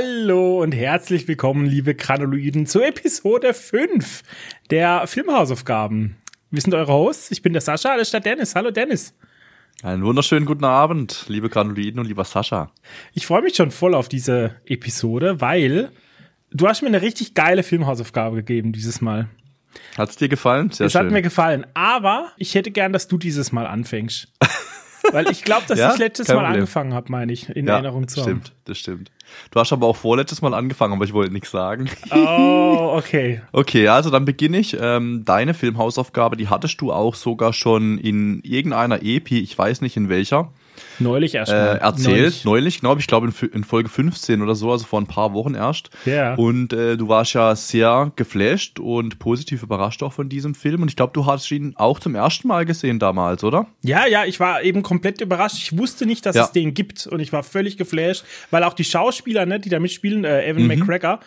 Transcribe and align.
Hallo 0.00 0.62
und 0.62 0.72
herzlich 0.72 1.28
willkommen, 1.28 1.66
liebe 1.66 1.94
Granuloiden, 1.94 2.64
zur 2.64 2.86
Episode 2.86 3.52
5 3.52 4.22
der 4.70 5.06
Filmhausaufgaben. 5.06 6.16
Wir 6.50 6.62
sind 6.62 6.72
eure 6.72 6.92
Hosts. 6.92 7.30
Ich 7.32 7.42
bin 7.42 7.52
der 7.52 7.60
Sascha, 7.60 7.92
alles 7.92 8.08
statt 8.08 8.24
Dennis. 8.24 8.54
Hallo 8.54 8.70
Dennis. 8.70 9.12
Einen 9.82 10.02
wunderschönen 10.02 10.46
guten 10.46 10.64
Abend, 10.64 11.26
liebe 11.28 11.50
Granuloiden 11.50 12.00
und 12.00 12.06
lieber 12.06 12.24
Sascha. 12.24 12.72
Ich 13.12 13.26
freue 13.26 13.42
mich 13.42 13.56
schon 13.56 13.70
voll 13.70 13.94
auf 13.94 14.08
diese 14.08 14.56
Episode, 14.64 15.42
weil 15.42 15.90
du 16.50 16.66
hast 16.66 16.80
mir 16.80 16.88
eine 16.88 17.02
richtig 17.02 17.34
geile 17.34 17.62
Filmhausaufgabe 17.62 18.36
gegeben 18.36 18.72
dieses 18.72 19.02
Mal. 19.02 19.28
Hat's 19.98 20.16
dir 20.16 20.28
gefallen? 20.28 20.70
Sehr 20.70 20.86
es 20.86 20.92
schön. 20.92 21.02
hat 21.02 21.10
mir 21.10 21.22
gefallen, 21.22 21.66
aber 21.74 22.32
ich 22.38 22.54
hätte 22.54 22.70
gern, 22.70 22.94
dass 22.94 23.06
du 23.06 23.18
dieses 23.18 23.52
Mal 23.52 23.66
anfängst. 23.66 24.32
Weil 25.12 25.30
ich 25.30 25.44
glaube, 25.44 25.64
dass 25.66 25.78
ja? 25.78 25.92
ich 25.92 25.98
letztes 25.98 26.28
Mal 26.28 26.34
Problem. 26.34 26.52
angefangen 26.54 26.94
habe, 26.94 27.10
meine 27.10 27.32
ich, 27.32 27.48
in 27.48 27.66
ja, 27.66 27.74
Erinnerung 27.74 28.08
zu 28.08 28.20
haben. 28.20 28.28
Stimmt, 28.28 28.52
das 28.64 28.78
stimmt. 28.78 29.10
Du 29.50 29.60
hast 29.60 29.72
aber 29.72 29.86
auch 29.86 29.96
vorletztes 29.96 30.42
Mal 30.42 30.54
angefangen, 30.54 30.94
aber 30.94 31.04
ich 31.04 31.12
wollte 31.12 31.32
nichts 31.32 31.50
sagen. 31.50 31.88
Oh, 32.10 32.94
okay. 32.96 33.40
okay, 33.52 33.88
also 33.88 34.10
dann 34.10 34.24
beginne 34.24 34.58
ich. 34.58 34.76
Ähm, 34.80 35.22
deine 35.24 35.54
Filmhausaufgabe, 35.54 36.36
die 36.36 36.48
hattest 36.48 36.80
du 36.80 36.92
auch 36.92 37.14
sogar 37.14 37.52
schon 37.52 37.98
in 37.98 38.40
irgendeiner 38.42 39.02
Epi, 39.02 39.40
ich 39.40 39.56
weiß 39.56 39.80
nicht 39.80 39.96
in 39.96 40.08
welcher. 40.08 40.52
Neulich 40.98 41.34
erst 41.34 41.52
äh, 41.52 41.76
erzählt, 41.76 42.44
neulich, 42.44 42.44
neulich 42.44 42.80
glaube 42.80 43.00
ich, 43.00 43.06
glaube 43.06 43.28
in, 43.28 43.48
in, 43.50 43.64
Folge 43.64 43.88
15 43.88 44.42
oder 44.42 44.54
so, 44.54 44.70
also 44.70 44.84
vor 44.84 45.00
ein 45.00 45.06
paar 45.06 45.32
Wochen 45.32 45.54
erst. 45.54 45.90
Ja. 46.04 46.34
Und 46.34 46.72
äh, 46.72 46.96
du 46.96 47.08
warst 47.08 47.32
ja 47.34 47.56
sehr 47.56 48.12
geflasht 48.16 48.78
und 48.78 49.18
positiv 49.18 49.62
überrascht 49.62 50.02
auch 50.02 50.12
von 50.12 50.28
diesem 50.28 50.54
Film. 50.54 50.82
Und 50.82 50.88
ich 50.88 50.96
glaube, 50.96 51.12
du 51.14 51.26
hast 51.26 51.50
ihn 51.50 51.74
auch 51.76 52.00
zum 52.00 52.14
ersten 52.14 52.48
Mal 52.48 52.64
gesehen 52.64 52.98
damals, 52.98 53.44
oder? 53.44 53.66
Ja, 53.82 54.06
ja, 54.06 54.24
ich 54.24 54.40
war 54.40 54.62
eben 54.62 54.82
komplett 54.82 55.20
überrascht. 55.20 55.56
Ich 55.58 55.76
wusste 55.78 56.06
nicht, 56.06 56.26
dass 56.26 56.36
ja. 56.36 56.44
es 56.44 56.52
den 56.52 56.74
gibt 56.74 57.06
und 57.06 57.20
ich 57.20 57.32
war 57.32 57.42
völlig 57.42 57.76
geflasht, 57.76 58.24
weil 58.50 58.64
auch 58.64 58.74
die 58.74 58.84
Schauspieler, 58.84 59.46
ne, 59.46 59.58
die 59.60 59.68
da 59.68 59.80
mitspielen, 59.80 60.24
äh, 60.24 60.46
Evan 60.46 60.62
mhm. 60.62 60.68
McGregor, 60.68 61.20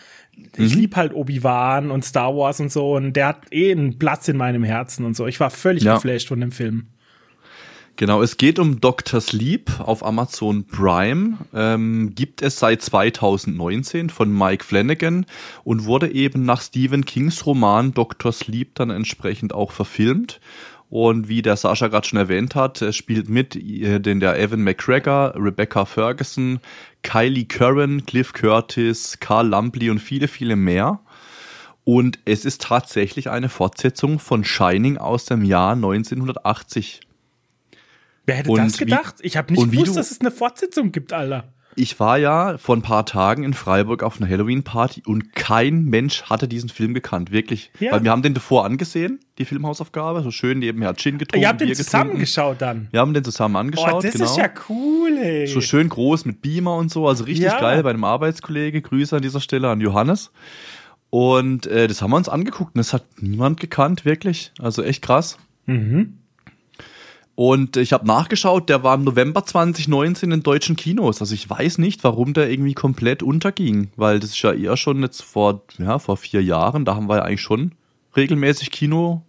ich 0.57 0.73
mhm. 0.73 0.81
lieb 0.81 0.95
halt 0.95 1.13
Obi-Wan 1.13 1.91
und 1.91 2.03
Star 2.03 2.35
Wars 2.35 2.59
und 2.59 2.71
so 2.71 2.95
und 2.95 3.13
der 3.13 3.27
hat 3.27 3.51
eh 3.51 3.71
einen 3.71 3.99
Platz 3.99 4.27
in 4.27 4.37
meinem 4.37 4.63
Herzen 4.63 5.05
und 5.05 5.15
so. 5.15 5.27
Ich 5.27 5.39
war 5.39 5.49
völlig 5.49 5.83
ja. 5.83 5.95
geflasht 5.95 6.27
von 6.27 6.39
dem 6.39 6.51
Film. 6.51 6.87
Genau, 7.95 8.23
es 8.23 8.37
geht 8.37 8.57
um 8.57 8.81
Dr. 8.81 9.21
Sleep 9.21 9.79
auf 9.79 10.03
Amazon 10.03 10.65
Prime. 10.65 11.37
Ähm, 11.53 12.15
gibt 12.15 12.41
es 12.41 12.57
seit 12.57 12.81
2019 12.81 14.09
von 14.09 14.35
Mike 14.35 14.63
Flanagan 14.63 15.27
und 15.63 15.85
wurde 15.85 16.11
eben 16.11 16.43
nach 16.43 16.61
Stephen 16.61 17.05
Kings 17.05 17.45
Roman 17.45 17.93
Dr. 17.93 18.31
Sleep 18.31 18.73
dann 18.73 18.89
entsprechend 18.89 19.53
auch 19.53 19.71
verfilmt. 19.71 20.39
Und 20.89 21.27
wie 21.27 21.43
der 21.43 21.55
Sascha 21.55 21.87
gerade 21.87 22.07
schon 22.07 22.17
erwähnt 22.17 22.55
hat, 22.55 22.83
spielt 22.95 23.29
mit 23.29 23.55
äh, 23.55 23.99
den 23.99 24.19
der 24.19 24.39
Evan 24.39 24.63
McGregor, 24.63 25.33
Rebecca 25.35 25.85
Ferguson, 25.85 26.59
Kylie 27.03 27.45
Curran, 27.45 28.07
Cliff 28.07 28.33
Curtis, 28.33 29.19
Carl 29.19 29.47
Lampley 29.49 29.91
und 29.91 29.99
viele, 29.99 30.27
viele 30.27 30.55
mehr. 30.55 30.99
Und 31.83 32.17
es 32.25 32.43
ist 32.43 32.63
tatsächlich 32.63 33.29
eine 33.29 33.49
Fortsetzung 33.49 34.17
von 34.17 34.43
Shining 34.43 34.97
aus 34.97 35.25
dem 35.25 35.43
Jahr 35.43 35.73
1980. 35.73 37.01
Wer 38.25 38.35
hätte 38.35 38.51
und 38.51 38.57
das 38.57 38.77
gedacht? 38.77 39.15
Wie, 39.19 39.27
ich 39.27 39.37
habe 39.37 39.53
nicht 39.53 39.71
gewusst, 39.71 39.97
dass 39.97 40.11
es 40.11 40.21
eine 40.21 40.31
Fortsetzung 40.31 40.91
gibt, 40.91 41.13
Alter. 41.13 41.53
Ich 41.75 41.99
war 41.99 42.17
ja 42.17 42.57
vor 42.57 42.75
ein 42.75 42.81
paar 42.81 43.05
Tagen 43.05 43.43
in 43.43 43.53
Freiburg 43.53 44.03
auf 44.03 44.21
einer 44.21 44.29
Halloween-Party 44.29 45.03
und 45.05 45.33
kein 45.33 45.85
Mensch 45.85 46.23
hatte 46.23 46.47
diesen 46.47 46.69
Film 46.69 46.93
gekannt, 46.93 47.31
wirklich. 47.31 47.71
Ja. 47.79 47.93
Weil 47.93 48.03
wir 48.03 48.11
haben 48.11 48.21
den 48.21 48.33
davor 48.33 48.65
angesehen, 48.65 49.19
die 49.39 49.45
Filmhausaufgabe, 49.45 50.21
so 50.21 50.29
schön 50.29 50.59
nebenher 50.59 50.93
Gin 50.95 51.17
getrunken. 51.17 51.41
Ihr 51.41 51.47
habt 51.47 51.61
den 51.61 51.73
zusammen 51.73 52.19
geschaut 52.19 52.61
dann? 52.61 52.87
Wir 52.91 52.99
haben 52.99 53.13
den 53.13 53.23
zusammen 53.23 53.55
angeschaut, 53.55 53.93
oh, 53.95 54.01
das 54.01 54.13
genau. 54.13 54.25
ist 54.25 54.37
ja 54.37 54.49
cool, 54.69 55.17
ey. 55.17 55.47
So 55.47 55.61
schön 55.61 55.89
groß 55.89 56.25
mit 56.25 56.41
Beamer 56.41 56.75
und 56.75 56.91
so, 56.91 57.07
also 57.07 57.23
richtig 57.23 57.45
ja. 57.45 57.59
geil 57.59 57.81
bei 57.81 57.89
einem 57.89 58.03
Arbeitskollege. 58.03 58.81
Grüße 58.81 59.15
an 59.15 59.21
dieser 59.21 59.41
Stelle 59.41 59.69
an 59.69 59.81
Johannes. 59.81 60.31
Und 61.09 61.67
äh, 61.67 61.87
das 61.87 62.01
haben 62.01 62.11
wir 62.11 62.17
uns 62.17 62.29
angeguckt 62.29 62.75
und 62.75 62.79
das 62.79 62.93
hat 62.93 63.05
niemand 63.19 63.59
gekannt, 63.59 64.05
wirklich. 64.05 64.51
Also 64.59 64.83
echt 64.83 65.01
krass. 65.01 65.37
Mhm. 65.65 66.19
Und 67.35 67.77
ich 67.77 67.93
habe 67.93 68.05
nachgeschaut, 68.05 68.69
der 68.69 68.83
war 68.83 68.93
im 68.93 69.03
November 69.03 69.43
2019 69.43 70.31
in 70.31 70.43
deutschen 70.43 70.75
Kinos. 70.75 71.19
Also 71.19 71.33
ich 71.33 71.49
weiß 71.49 71.79
nicht, 71.79 72.03
warum 72.03 72.33
der 72.33 72.49
irgendwie 72.49 72.75
komplett 72.75 73.23
unterging, 73.23 73.89
weil 73.95 74.19
das 74.19 74.31
ist 74.31 74.41
ja 74.43 74.53
eher 74.53 74.77
schon 74.77 75.01
jetzt 75.01 75.23
vor, 75.23 75.63
ja, 75.79 75.97
vor 75.97 76.17
vier 76.17 76.43
Jahren, 76.43 76.85
da 76.85 76.95
haben 76.95 77.09
wir 77.09 77.17
ja 77.17 77.21
eigentlich 77.23 77.41
schon 77.41 77.71
regelmäßig 78.15 78.69
Kinogänge 78.69 79.23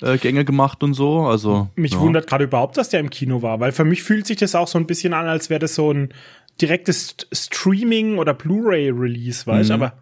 äh, 0.00 0.44
gemacht 0.44 0.82
und 0.82 0.94
so. 0.94 1.20
Also 1.20 1.68
mich 1.74 1.92
ja. 1.92 2.00
wundert 2.00 2.26
gerade 2.26 2.44
überhaupt, 2.44 2.78
dass 2.78 2.88
der 2.88 3.00
im 3.00 3.10
Kino 3.10 3.42
war, 3.42 3.60
weil 3.60 3.72
für 3.72 3.84
mich 3.84 4.02
fühlt 4.02 4.26
sich 4.26 4.38
das 4.38 4.54
auch 4.54 4.68
so 4.68 4.78
ein 4.78 4.86
bisschen 4.86 5.12
an, 5.12 5.26
als 5.26 5.50
wäre 5.50 5.60
das 5.60 5.74
so 5.74 5.92
ein 5.92 6.14
direktes 6.62 7.14
Streaming 7.30 8.16
oder 8.16 8.32
Blu-ray-Release, 8.32 9.46
weißt? 9.46 9.68
Mhm. 9.68 9.74
Aber 9.74 9.92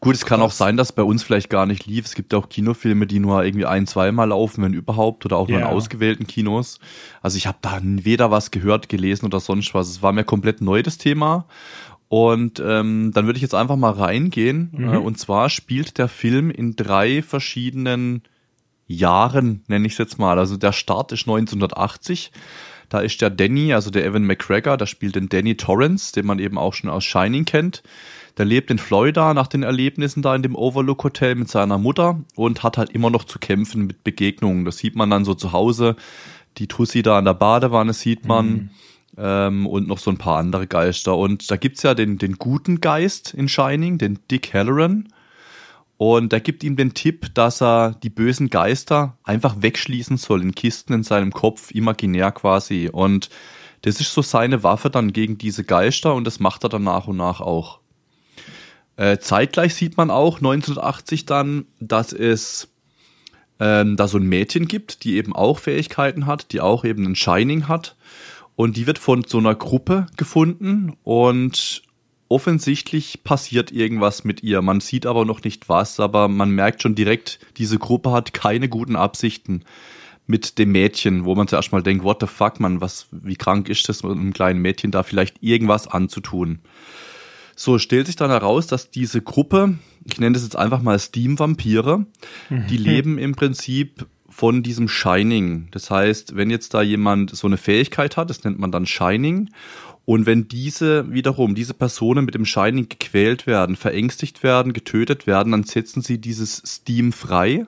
Gut, 0.00 0.14
es 0.14 0.24
kann 0.24 0.40
auch 0.42 0.52
sein, 0.52 0.76
dass 0.76 0.92
bei 0.92 1.02
uns 1.02 1.24
vielleicht 1.24 1.50
gar 1.50 1.66
nicht 1.66 1.86
lief. 1.86 2.06
Es 2.06 2.14
gibt 2.14 2.32
ja 2.32 2.38
auch 2.38 2.48
Kinofilme, 2.48 3.06
die 3.06 3.18
nur 3.18 3.44
irgendwie 3.44 3.66
ein, 3.66 3.86
zweimal 3.86 4.28
laufen, 4.28 4.62
wenn 4.62 4.72
überhaupt, 4.72 5.24
oder 5.24 5.36
auch 5.36 5.48
nur 5.48 5.58
yeah. 5.58 5.68
in 5.68 5.74
ausgewählten 5.76 6.26
Kinos. 6.26 6.78
Also 7.20 7.36
ich 7.36 7.46
habe 7.46 7.58
da 7.62 7.80
weder 7.82 8.30
was 8.30 8.52
gehört, 8.52 8.88
gelesen 8.88 9.26
oder 9.26 9.40
sonst 9.40 9.74
was. 9.74 9.88
Es 9.88 10.02
war 10.02 10.12
mir 10.12 10.24
komplett 10.24 10.60
neu, 10.60 10.82
das 10.82 10.98
Thema. 10.98 11.46
Und 12.08 12.62
ähm, 12.64 13.10
dann 13.12 13.26
würde 13.26 13.36
ich 13.38 13.42
jetzt 13.42 13.54
einfach 13.54 13.76
mal 13.76 13.92
reingehen. 13.92 14.70
Mhm. 14.72 14.94
Äh, 14.94 14.96
und 14.98 15.18
zwar 15.18 15.50
spielt 15.50 15.98
der 15.98 16.08
Film 16.08 16.50
in 16.50 16.76
drei 16.76 17.22
verschiedenen 17.22 18.22
Jahren, 18.86 19.62
nenne 19.66 19.86
ich 19.86 19.92
es 19.92 19.98
jetzt 19.98 20.18
mal. 20.18 20.38
Also 20.38 20.56
der 20.56 20.72
Start 20.72 21.12
ist 21.12 21.22
1980. 21.22 22.30
Da 22.88 23.00
ist 23.00 23.20
der 23.20 23.28
Danny, 23.30 23.74
also 23.74 23.90
der 23.90 24.06
Evan 24.06 24.24
McGregor, 24.24 24.78
da 24.78 24.86
spielt 24.86 25.16
den 25.16 25.28
Danny 25.28 25.56
Torrance, 25.56 26.12
den 26.12 26.24
man 26.24 26.38
eben 26.38 26.56
auch 26.56 26.72
schon 26.72 26.88
aus 26.88 27.04
Shining 27.04 27.44
kennt. 27.44 27.82
Der 28.38 28.44
lebt 28.44 28.70
in 28.70 28.78
Florida 28.78 29.34
nach 29.34 29.48
den 29.48 29.64
Erlebnissen 29.64 30.22
da 30.22 30.34
in 30.34 30.42
dem 30.42 30.54
Overlook 30.54 31.02
Hotel 31.02 31.34
mit 31.34 31.48
seiner 31.48 31.76
Mutter 31.76 32.20
und 32.36 32.62
hat 32.62 32.78
halt 32.78 32.90
immer 32.90 33.10
noch 33.10 33.24
zu 33.24 33.40
kämpfen 33.40 33.86
mit 33.86 34.04
Begegnungen. 34.04 34.64
Das 34.64 34.78
sieht 34.78 34.94
man 34.94 35.10
dann 35.10 35.24
so 35.24 35.34
zu 35.34 35.52
Hause. 35.52 35.96
Die 36.56 36.68
Tussi 36.68 37.02
da 37.02 37.18
an 37.18 37.24
der 37.24 37.34
Badewanne 37.34 37.92
sieht 37.92 38.26
man. 38.26 38.46
Mhm. 38.46 38.70
Ähm, 39.16 39.66
und 39.66 39.88
noch 39.88 39.98
so 39.98 40.12
ein 40.12 40.18
paar 40.18 40.38
andere 40.38 40.68
Geister. 40.68 41.16
Und 41.16 41.50
da 41.50 41.56
gibt's 41.56 41.82
ja 41.82 41.94
den, 41.94 42.18
den 42.18 42.36
guten 42.38 42.80
Geist 42.80 43.34
in 43.34 43.48
Shining, 43.48 43.98
den 43.98 44.20
Dick 44.30 44.54
Halloran. 44.54 45.08
Und 45.96 46.30
der 46.30 46.38
gibt 46.38 46.62
ihm 46.62 46.76
den 46.76 46.94
Tipp, 46.94 47.34
dass 47.34 47.60
er 47.60 47.96
die 48.04 48.10
bösen 48.10 48.50
Geister 48.50 49.18
einfach 49.24 49.56
wegschließen 49.58 50.16
soll 50.16 50.42
in 50.42 50.54
Kisten 50.54 50.92
in 50.92 51.02
seinem 51.02 51.32
Kopf, 51.32 51.72
imaginär 51.72 52.30
quasi. 52.30 52.88
Und 52.92 53.30
das 53.82 54.00
ist 54.00 54.14
so 54.14 54.22
seine 54.22 54.62
Waffe 54.62 54.90
dann 54.90 55.12
gegen 55.12 55.38
diese 55.38 55.64
Geister 55.64 56.14
und 56.14 56.24
das 56.24 56.38
macht 56.38 56.62
er 56.62 56.68
dann 56.68 56.84
nach 56.84 57.08
und 57.08 57.16
nach 57.16 57.40
auch. 57.40 57.80
Äh, 58.98 59.18
zeitgleich 59.18 59.76
sieht 59.76 59.96
man 59.96 60.10
auch 60.10 60.38
1980 60.38 61.24
dann, 61.24 61.66
dass 61.78 62.12
es 62.12 62.68
ähm, 63.60 63.96
da 63.96 64.08
so 64.08 64.18
ein 64.18 64.26
Mädchen 64.26 64.66
gibt, 64.66 65.04
die 65.04 65.16
eben 65.16 65.36
auch 65.36 65.60
Fähigkeiten 65.60 66.26
hat, 66.26 66.50
die 66.52 66.60
auch 66.60 66.84
eben 66.84 67.06
ein 67.06 67.14
Shining 67.14 67.68
hat. 67.68 67.94
Und 68.56 68.76
die 68.76 68.88
wird 68.88 68.98
von 68.98 69.22
so 69.22 69.38
einer 69.38 69.54
Gruppe 69.54 70.08
gefunden 70.16 70.96
und 71.04 71.82
offensichtlich 72.28 73.22
passiert 73.22 73.70
irgendwas 73.70 74.24
mit 74.24 74.42
ihr. 74.42 74.62
Man 74.62 74.80
sieht 74.80 75.06
aber 75.06 75.24
noch 75.24 75.44
nicht 75.44 75.68
was, 75.68 76.00
aber 76.00 76.26
man 76.26 76.50
merkt 76.50 76.82
schon 76.82 76.96
direkt, 76.96 77.38
diese 77.56 77.78
Gruppe 77.78 78.10
hat 78.10 78.34
keine 78.34 78.68
guten 78.68 78.96
Absichten 78.96 79.62
mit 80.26 80.58
dem 80.58 80.72
Mädchen, 80.72 81.24
wo 81.24 81.36
man 81.36 81.46
zuerst 81.46 81.70
mal 81.70 81.84
denkt, 81.84 82.02
what 82.02 82.18
the 82.20 82.26
fuck, 82.26 82.58
man, 82.58 82.80
was, 82.80 83.06
wie 83.12 83.36
krank 83.36 83.68
ist 83.68 83.88
das, 83.88 84.02
mit 84.02 84.10
einem 84.10 84.32
kleinen 84.32 84.60
Mädchen 84.60 84.90
da 84.90 85.04
vielleicht 85.04 85.40
irgendwas 85.40 85.86
anzutun. 85.86 86.58
So 87.58 87.80
stellt 87.80 88.06
sich 88.06 88.14
dann 88.14 88.30
heraus, 88.30 88.68
dass 88.68 88.92
diese 88.92 89.20
Gruppe, 89.20 89.78
ich 90.04 90.20
nenne 90.20 90.34
das 90.34 90.44
jetzt 90.44 90.54
einfach 90.54 90.80
mal 90.80 90.96
Steam-Vampire, 90.96 92.06
mhm. 92.50 92.66
die 92.68 92.76
leben 92.76 93.18
im 93.18 93.34
Prinzip 93.34 94.06
von 94.28 94.62
diesem 94.62 94.86
Shining. 94.86 95.66
Das 95.72 95.90
heißt, 95.90 96.36
wenn 96.36 96.50
jetzt 96.50 96.72
da 96.72 96.82
jemand 96.82 97.34
so 97.34 97.48
eine 97.48 97.56
Fähigkeit 97.56 98.16
hat, 98.16 98.30
das 98.30 98.44
nennt 98.44 98.60
man 98.60 98.70
dann 98.70 98.86
Shining. 98.86 99.50
Und 100.04 100.24
wenn 100.24 100.46
diese 100.46 101.12
wiederum, 101.12 101.56
diese 101.56 101.74
Personen 101.74 102.24
mit 102.24 102.36
dem 102.36 102.44
Shining 102.44 102.88
gequält 102.88 103.48
werden, 103.48 103.74
verängstigt 103.74 104.44
werden, 104.44 104.72
getötet 104.72 105.26
werden, 105.26 105.50
dann 105.50 105.64
setzen 105.64 106.00
sie 106.00 106.20
dieses 106.20 106.62
Steam 106.64 107.10
frei. 107.10 107.66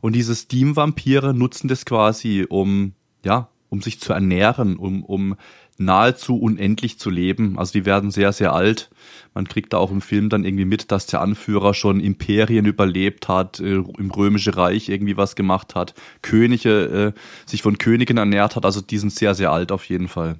Und 0.00 0.16
diese 0.16 0.34
Steam-Vampire 0.34 1.32
nutzen 1.32 1.68
das 1.68 1.84
quasi, 1.84 2.44
um, 2.48 2.92
ja, 3.24 3.50
um 3.68 3.82
sich 3.82 4.00
zu 4.00 4.12
ernähren, 4.12 4.76
um, 4.78 5.04
um 5.04 5.36
nahezu 5.78 6.36
unendlich 6.38 6.98
zu 6.98 7.08
leben. 7.08 7.58
Also 7.58 7.72
die 7.72 7.86
werden 7.86 8.10
sehr, 8.10 8.32
sehr 8.32 8.52
alt. 8.52 8.90
Man 9.32 9.46
kriegt 9.46 9.72
da 9.72 9.78
auch 9.78 9.90
im 9.90 10.00
Film 10.00 10.28
dann 10.28 10.44
irgendwie 10.44 10.64
mit, 10.64 10.90
dass 10.90 11.06
der 11.06 11.20
Anführer 11.20 11.72
schon 11.72 12.00
Imperien 12.00 12.66
überlebt 12.66 13.28
hat, 13.28 13.60
äh, 13.60 13.76
im 13.76 14.10
Römischen 14.10 14.54
Reich 14.54 14.88
irgendwie 14.88 15.16
was 15.16 15.36
gemacht 15.36 15.74
hat, 15.74 15.94
Könige, 16.20 17.14
äh, 17.14 17.48
sich 17.48 17.62
von 17.62 17.78
Königen 17.78 18.16
ernährt 18.16 18.56
hat. 18.56 18.64
Also 18.64 18.80
die 18.80 18.98
sind 18.98 19.12
sehr, 19.12 19.34
sehr 19.34 19.52
alt 19.52 19.70
auf 19.70 19.84
jeden 19.84 20.08
Fall. 20.08 20.38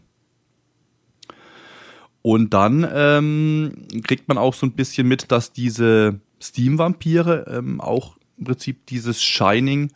Und 2.22 2.52
dann 2.52 2.86
ähm, 2.92 3.86
kriegt 4.02 4.28
man 4.28 4.38
auch 4.38 4.54
so 4.54 4.66
ein 4.66 4.72
bisschen 4.72 5.06
mit, 5.06 5.30
dass 5.30 5.52
diese 5.52 6.20
Steam-Vampire 6.42 7.46
ähm, 7.48 7.80
auch 7.80 8.16
im 8.36 8.44
Prinzip 8.44 8.86
dieses 8.86 9.22
Shining 9.22 9.92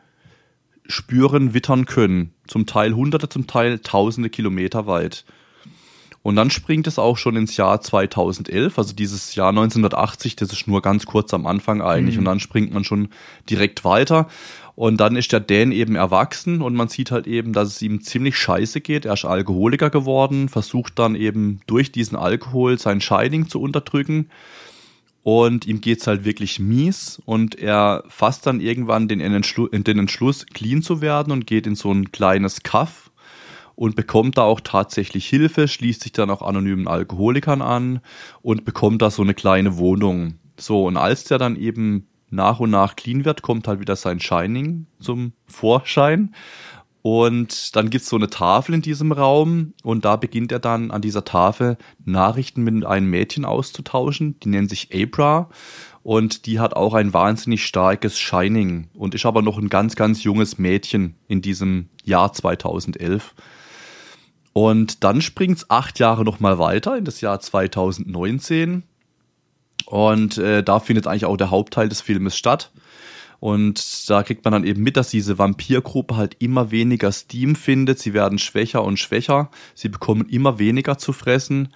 spüren, 0.87 1.55
wittern 1.55 1.87
können. 1.87 2.33
Zum 2.53 2.67
Teil 2.67 2.93
hunderte, 2.93 3.31
zum 3.31 3.47
Teil 3.47 3.79
tausende 3.79 4.29
Kilometer 4.29 4.87
weit. 4.87 5.25
Und 6.23 6.37
dann 6.37 6.51
springt 6.51 6.87
es 6.87 6.99
auch 6.99 7.17
schon 7.17 7.35
ins 7.35 7.57
Jahr 7.57 7.81
2011, 7.81 8.79
also 8.79 8.93
dieses 8.95 9.35
Jahr 9.35 9.49
1980, 9.49 10.37
das 10.37 10.53
ist 10.53 10.69
nur 10.69 10.83
ganz 10.83 11.07
kurz 11.07 11.33
am 11.33 11.47
Anfang 11.47 11.81
eigentlich. 11.81 12.17
Mhm. 12.17 12.21
Und 12.21 12.25
dann 12.27 12.41
springt 12.41 12.75
man 12.75 12.85
schon 12.85 13.09
direkt 13.49 13.87
weiter. 13.87 14.29
Und 14.75 14.99
dann 14.99 15.17
ist 15.17 15.33
der 15.33 15.41
Dan 15.41 15.73
eben 15.73 15.97
erwachsen 15.97 16.61
und 16.61 16.75
man 16.75 16.89
sieht 16.89 17.11
halt 17.11 17.27
eben, 17.27 17.55
dass 17.55 17.69
es 17.69 17.81
ihm 17.81 18.03
ziemlich 18.03 18.37
scheiße 18.37 18.83
geht. 18.83 19.07
Er 19.07 19.15
ist 19.15 19.25
Alkoholiker 19.25 19.89
geworden, 19.89 20.51
versucht 20.51 20.99
dann 20.99 21.15
eben 21.15 21.61
durch 21.67 21.91
diesen 21.91 22.19
Alkohol 22.19 22.79
sein 22.79 23.01
Shining 23.01 23.49
zu 23.49 23.63
unterdrücken. 23.63 24.29
Und 25.23 25.67
ihm 25.67 25.81
geht's 25.81 26.09
halt 26.09 26.25
wirklich 26.25 26.59
mies 26.59 27.23
und 27.25 27.55
er 27.55 28.03
fasst 28.09 28.45
dann 28.47 28.61
irgendwann 28.61 29.07
den, 29.07 29.21
Entschlu 29.21 29.69
den 29.69 29.99
Entschluss, 29.99 30.47
clean 30.47 30.83
zu 30.83 31.01
werden 31.01 31.33
und 31.33 31.47
geht 31.47 31.67
in 31.67 31.77
so 31.77 31.93
ein 31.93 32.11
kleines 32.11 32.65
Kaff 32.65 33.13
und 33.77 33.95
bekommt 33.95 34.37
da 34.37 34.43
auch 34.43 34.61
tatsächlich 34.61 35.29
Hilfe, 35.29 35.69
schließt 35.69 36.03
sich 36.03 36.13
dann 36.13 36.31
auch 36.31 36.43
anonymen 36.43 36.89
Alkoholikern 36.89 37.63
an 37.63 38.01
und 38.43 38.65
bekommt 38.65 39.01
da 39.01 39.11
so 39.11 39.23
eine 39.23 39.35
kleine 39.35 39.77
Wohnung. 39.77 40.39
So, 40.57 40.87
und 40.87 40.97
als 40.97 41.25
der 41.25 41.39
dann 41.39 41.57
eben 41.57 42.09
nach 42.31 42.61
und 42.61 42.71
nach 42.71 42.97
clean 42.97 43.25
wird, 43.25 43.43
kommt 43.43 43.69
halt 43.69 43.81
wieder 43.81 43.95
sein 43.95 44.19
Shining 44.19 44.87
zum 44.99 45.33
Vorschein. 45.47 46.35
Und 47.03 47.75
dann 47.75 47.91
gibt's 47.91 48.09
so 48.09 48.17
eine 48.17 48.31
Tafel 48.31 48.77
in 48.77 48.83
diesem 48.83 49.11
Raum 49.11 49.75
und 49.83 50.05
da 50.05 50.15
beginnt 50.15 50.53
er 50.53 50.61
dann 50.61 50.93
an 50.93 51.03
dieser 51.03 51.25
Tafel 51.25 51.77
Nachrichten 52.05 52.63
mit 52.63 52.87
einem 52.87 53.11
Mädchen 53.11 53.45
auszutauschen. 53.45 54.39
Die 54.41 54.49
nennt 54.49 54.71
sich 54.71 54.91
Abra 54.95 55.51
und 56.05 56.47
die 56.47 56.61
hat 56.61 56.75
auch 56.75 56.95
ein 56.95 57.13
wahnsinnig 57.13 57.67
starkes 57.67 58.21
Shining 58.21 58.89
und 58.95 59.17
ist 59.17 59.27
aber 59.27 59.43
noch 59.43 59.59
ein 59.59 59.69
ganz, 59.69 59.97
ganz 59.97 60.23
junges 60.23 60.59
Mädchen 60.59 61.17
in 61.27 61.43
diesem 61.43 61.89
Jahr 62.05 62.33
2011. 62.33 63.35
Und 64.53 65.03
dann 65.03 65.23
springt's 65.23 65.71
acht 65.71 65.99
Jahre 65.99 66.25
nochmal 66.25 66.61
weiter 66.61 66.97
in 66.97 67.05
das 67.05 67.21
Jahr 67.21 67.41
2019 67.41 68.85
und 69.87 70.39
äh, 70.39 70.63
da 70.63 70.81
findet 70.81 71.07
eigentlich 71.07 71.27
auch 71.27 71.37
der 71.37 71.51
Hauptteil 71.51 71.89
des 71.89 72.01
Filmes 72.01 72.37
statt. 72.37 72.71
Und 73.43 74.09
da 74.09 74.23
kriegt 74.23 74.45
man 74.45 74.53
dann 74.53 74.63
eben 74.63 74.85
mit, 74.85 74.97
dass 74.97 75.09
diese 75.09 75.37
Vampirgruppe 75.37 76.17
halt 76.17 76.37
immer 76.39 76.71
weniger 76.71 77.11
Steam 77.11 77.57
findet. 77.57 77.99
Sie 77.99 78.15
werden 78.15 78.39
schwächer 78.39 78.85
und 78.85 79.01
schwächer. 79.01 79.51
Sie 79.75 79.89
bekommen 79.89 80.29
immer 80.29 80.61
weniger 80.61 80.97
zu 80.97 81.13
fressen. 81.13 81.71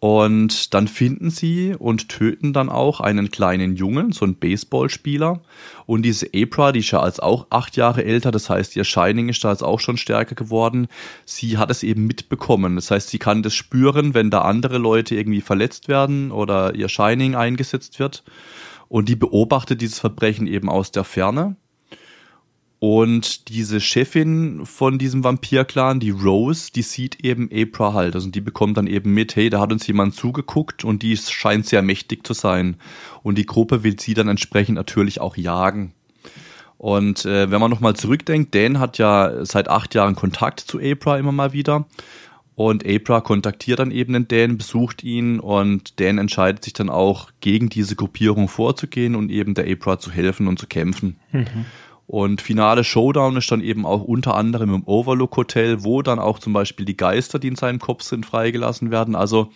Und 0.00 0.72
dann 0.72 0.88
finden 0.88 1.28
sie 1.28 1.74
und 1.78 2.08
töten 2.08 2.54
dann 2.54 2.70
auch 2.70 3.00
einen 3.00 3.30
kleinen 3.30 3.76
Jungen, 3.76 4.12
so 4.12 4.24
einen 4.24 4.36
Baseballspieler. 4.36 5.42
Und 5.84 6.04
diese 6.04 6.28
April, 6.34 6.72
die 6.72 6.78
ist 6.78 6.90
ja 6.90 7.00
als 7.00 7.20
auch 7.20 7.48
acht 7.50 7.76
Jahre 7.76 8.02
älter, 8.02 8.30
das 8.30 8.48
heißt, 8.48 8.74
ihr 8.74 8.84
Shining 8.84 9.28
ist 9.28 9.44
da 9.44 9.50
jetzt 9.50 9.62
auch 9.62 9.80
schon 9.80 9.98
stärker 9.98 10.34
geworden. 10.34 10.88
Sie 11.26 11.58
hat 11.58 11.70
es 11.70 11.82
eben 11.82 12.06
mitbekommen. 12.06 12.76
Das 12.76 12.90
heißt, 12.90 13.10
sie 13.10 13.18
kann 13.18 13.42
das 13.42 13.54
spüren, 13.54 14.14
wenn 14.14 14.30
da 14.30 14.40
andere 14.40 14.78
Leute 14.78 15.16
irgendwie 15.16 15.42
verletzt 15.42 15.86
werden 15.88 16.30
oder 16.30 16.74
ihr 16.74 16.88
Shining 16.88 17.34
eingesetzt 17.34 17.98
wird. 17.98 18.24
Und 18.88 19.08
die 19.08 19.16
beobachtet 19.16 19.80
dieses 19.80 19.98
Verbrechen 19.98 20.46
eben 20.46 20.68
aus 20.68 20.92
der 20.92 21.04
Ferne 21.04 21.56
und 22.86 23.48
diese 23.48 23.80
Chefin 23.80 24.66
von 24.66 24.98
diesem 24.98 25.24
Vampir-Clan, 25.24 26.00
die 26.00 26.10
Rose, 26.10 26.70
die 26.70 26.82
sieht 26.82 27.24
eben 27.24 27.48
April 27.50 27.94
halt. 27.94 28.14
Also 28.14 28.28
die 28.28 28.42
bekommt 28.42 28.76
dann 28.76 28.86
eben 28.86 29.14
mit, 29.14 29.36
hey, 29.36 29.48
da 29.48 29.58
hat 29.58 29.72
uns 29.72 29.86
jemand 29.86 30.14
zugeguckt 30.14 30.84
und 30.84 31.02
die 31.02 31.16
scheint 31.16 31.64
sehr 31.64 31.80
mächtig 31.80 32.26
zu 32.26 32.34
sein. 32.34 32.76
Und 33.22 33.38
die 33.38 33.46
Gruppe 33.46 33.84
will 33.84 33.98
sie 33.98 34.12
dann 34.12 34.28
entsprechend 34.28 34.74
natürlich 34.74 35.18
auch 35.18 35.38
jagen. 35.38 35.94
Und 36.76 37.24
äh, 37.24 37.50
wenn 37.50 37.58
man 37.58 37.70
nochmal 37.70 37.96
zurückdenkt, 37.96 38.54
Dan 38.54 38.78
hat 38.80 38.98
ja 38.98 39.46
seit 39.46 39.70
acht 39.70 39.94
Jahren 39.94 40.14
Kontakt 40.14 40.60
zu 40.60 40.78
April 40.78 41.20
immer 41.20 41.32
mal 41.32 41.54
wieder. 41.54 41.86
Und 42.56 42.84
April 42.86 43.20
kontaktiert 43.22 43.80
dann 43.80 43.90
eben 43.90 44.12
den 44.12 44.28
Dan, 44.28 44.58
besucht 44.58 45.02
ihn 45.02 45.40
und 45.40 45.98
Dan 45.98 46.18
entscheidet 46.18 46.62
sich 46.62 46.72
dann 46.72 46.88
auch, 46.88 47.30
gegen 47.40 47.68
diese 47.68 47.96
Gruppierung 47.96 48.48
vorzugehen 48.48 49.16
und 49.16 49.30
eben 49.30 49.54
der 49.54 49.70
April 49.70 49.98
zu 49.98 50.12
helfen 50.12 50.46
und 50.46 50.58
zu 50.58 50.66
kämpfen. 50.66 51.16
Mhm. 51.32 51.66
Und 52.06 52.42
finale 52.42 52.84
Showdown 52.84 53.36
ist 53.36 53.50
dann 53.50 53.62
eben 53.62 53.86
auch 53.86 54.02
unter 54.02 54.36
anderem 54.36 54.74
im 54.74 54.84
Overlook 54.84 55.36
Hotel, 55.36 55.84
wo 55.84 56.02
dann 56.02 56.18
auch 56.18 56.38
zum 56.38 56.52
Beispiel 56.52 56.86
die 56.86 56.96
Geister, 56.96 57.38
die 57.38 57.48
in 57.48 57.56
seinem 57.56 57.78
Kopf 57.78 58.02
sind, 58.02 58.26
freigelassen 58.26 58.90
werden. 58.90 59.14
Also 59.14 59.50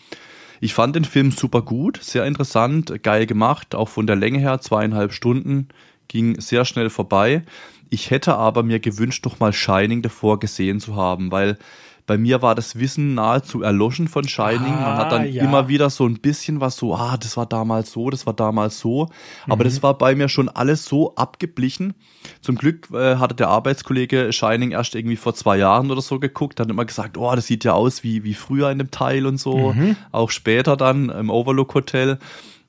ich 0.60 0.74
fand 0.74 0.96
den 0.96 1.04
Film 1.04 1.30
super 1.30 1.62
gut, 1.62 2.00
sehr 2.02 2.24
interessant, 2.24 3.02
geil 3.02 3.26
gemacht, 3.26 3.74
auch 3.74 3.88
von 3.88 4.06
der 4.06 4.16
Länge 4.16 4.38
her, 4.38 4.60
zweieinhalb 4.60 5.12
Stunden, 5.12 5.68
ging 6.08 6.40
sehr 6.40 6.64
schnell 6.64 6.90
vorbei. 6.90 7.42
Ich 7.90 8.10
hätte 8.10 8.34
aber 8.34 8.62
mir 8.62 8.80
gewünscht, 8.80 9.24
noch 9.24 9.40
mal 9.40 9.52
Shining 9.52 10.02
davor 10.02 10.40
gesehen 10.40 10.80
zu 10.80 10.96
haben, 10.96 11.30
weil 11.30 11.58
bei 12.08 12.16
mir 12.18 12.40
war 12.40 12.54
das 12.54 12.80
Wissen 12.80 13.14
nahezu 13.14 13.62
erloschen 13.62 14.08
von 14.08 14.26
Shining. 14.26 14.72
Ah, 14.74 14.80
Man 14.80 14.96
hat 14.96 15.12
dann 15.12 15.30
ja. 15.30 15.44
immer 15.44 15.68
wieder 15.68 15.90
so 15.90 16.06
ein 16.06 16.14
bisschen 16.14 16.60
was 16.60 16.76
so, 16.76 16.94
ah, 16.94 17.18
das 17.18 17.36
war 17.36 17.44
damals 17.44 17.92
so, 17.92 18.08
das 18.08 18.26
war 18.26 18.32
damals 18.32 18.80
so. 18.80 19.10
Aber 19.44 19.62
mhm. 19.62 19.68
das 19.68 19.82
war 19.82 19.96
bei 19.96 20.14
mir 20.14 20.28
schon 20.30 20.48
alles 20.48 20.86
so 20.86 21.14
abgeblichen. 21.16 21.92
Zum 22.40 22.56
Glück 22.56 22.88
äh, 22.92 23.16
hatte 23.16 23.34
der 23.34 23.48
Arbeitskollege 23.48 24.32
Shining 24.32 24.70
erst 24.70 24.94
irgendwie 24.94 25.16
vor 25.16 25.34
zwei 25.34 25.58
Jahren 25.58 25.90
oder 25.90 26.00
so 26.00 26.18
geguckt, 26.18 26.60
hat 26.60 26.70
immer 26.70 26.86
gesagt, 26.86 27.18
oh, 27.18 27.34
das 27.36 27.46
sieht 27.46 27.62
ja 27.64 27.74
aus 27.74 28.02
wie, 28.02 28.24
wie 28.24 28.34
früher 28.34 28.70
in 28.70 28.78
dem 28.78 28.90
Teil 28.90 29.26
und 29.26 29.38
so. 29.38 29.74
Mhm. 29.74 29.96
Auch 30.10 30.30
später 30.30 30.78
dann 30.78 31.10
im 31.10 31.28
Overlook 31.28 31.74
Hotel 31.74 32.18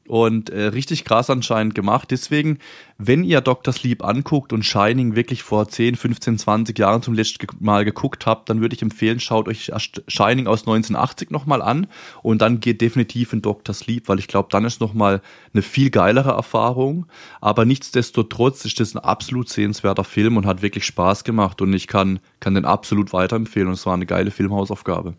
und 0.10 0.50
äh, 0.50 0.64
richtig 0.64 1.06
krass 1.06 1.30
anscheinend 1.30 1.76
gemacht. 1.76 2.10
Deswegen, 2.10 2.58
wenn 2.98 3.24
ihr 3.24 3.42
Dr. 3.42 3.72
Sleep 3.72 4.04
anguckt 4.04 4.52
und 4.52 4.66
Shining 4.66 5.16
wirklich 5.16 5.44
vor 5.44 5.68
10, 5.68 5.96
15, 5.96 6.40
20 6.40 6.80
Jahren 6.80 7.04
zum 7.04 7.14
letzten 7.14 7.46
Mal 7.60 7.86
geguckt 7.86 8.26
habt, 8.26 8.50
dann 8.50 8.60
würde 8.60 8.76
ich 8.76 8.82
empfehlen, 8.82 9.20
schaut 9.20 9.48
euch 9.48 9.72
Shining 10.08 10.48
aus 10.48 10.62
1980 10.62 11.30
nochmal 11.30 11.62
an 11.62 11.86
und 12.24 12.42
dann 12.42 12.60
geht 12.60 12.82
definitiv 12.82 13.34
in 13.34 13.44
Dr. 13.44 13.76
Sleep, 13.76 14.10
weil 14.10 14.18
ich 14.18 14.28
glaube, 14.28 14.50
dann 14.52 14.66
ist 14.66 14.82
nochmal 14.82 15.22
eine 15.54 15.62
viel 15.62 15.92
geilere 15.92 16.32
Erfahrung. 16.32 17.06
Aber 17.40 17.66
nichtsdestotrotz 17.66 18.66
ist 18.66 18.80
das 18.80 18.96
ein 18.96 19.00
absolut 19.00 19.48
sehenswerter 19.48 20.04
Film 20.04 20.38
und 20.38 20.48
hat 20.48 20.64
wirklich 20.64 20.86
Spaß 20.86 21.24
gemacht 21.24 21.62
und 21.62 21.72
ich 21.74 21.86
kann, 21.86 22.20
kann 22.40 22.56
den 22.56 22.66
absolut 22.66 23.14
weiterempfehlen 23.14 23.68
und 23.68 23.76
es 23.76 23.86
war 23.86 23.94
eine 23.94 24.08
geile 24.08 24.32
Filmhausaufgabe. 24.32 25.14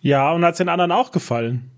Ja, 0.00 0.30
und 0.30 0.44
hat 0.44 0.60
den 0.60 0.68
anderen 0.68 0.92
auch 0.92 1.10
gefallen? 1.10 1.72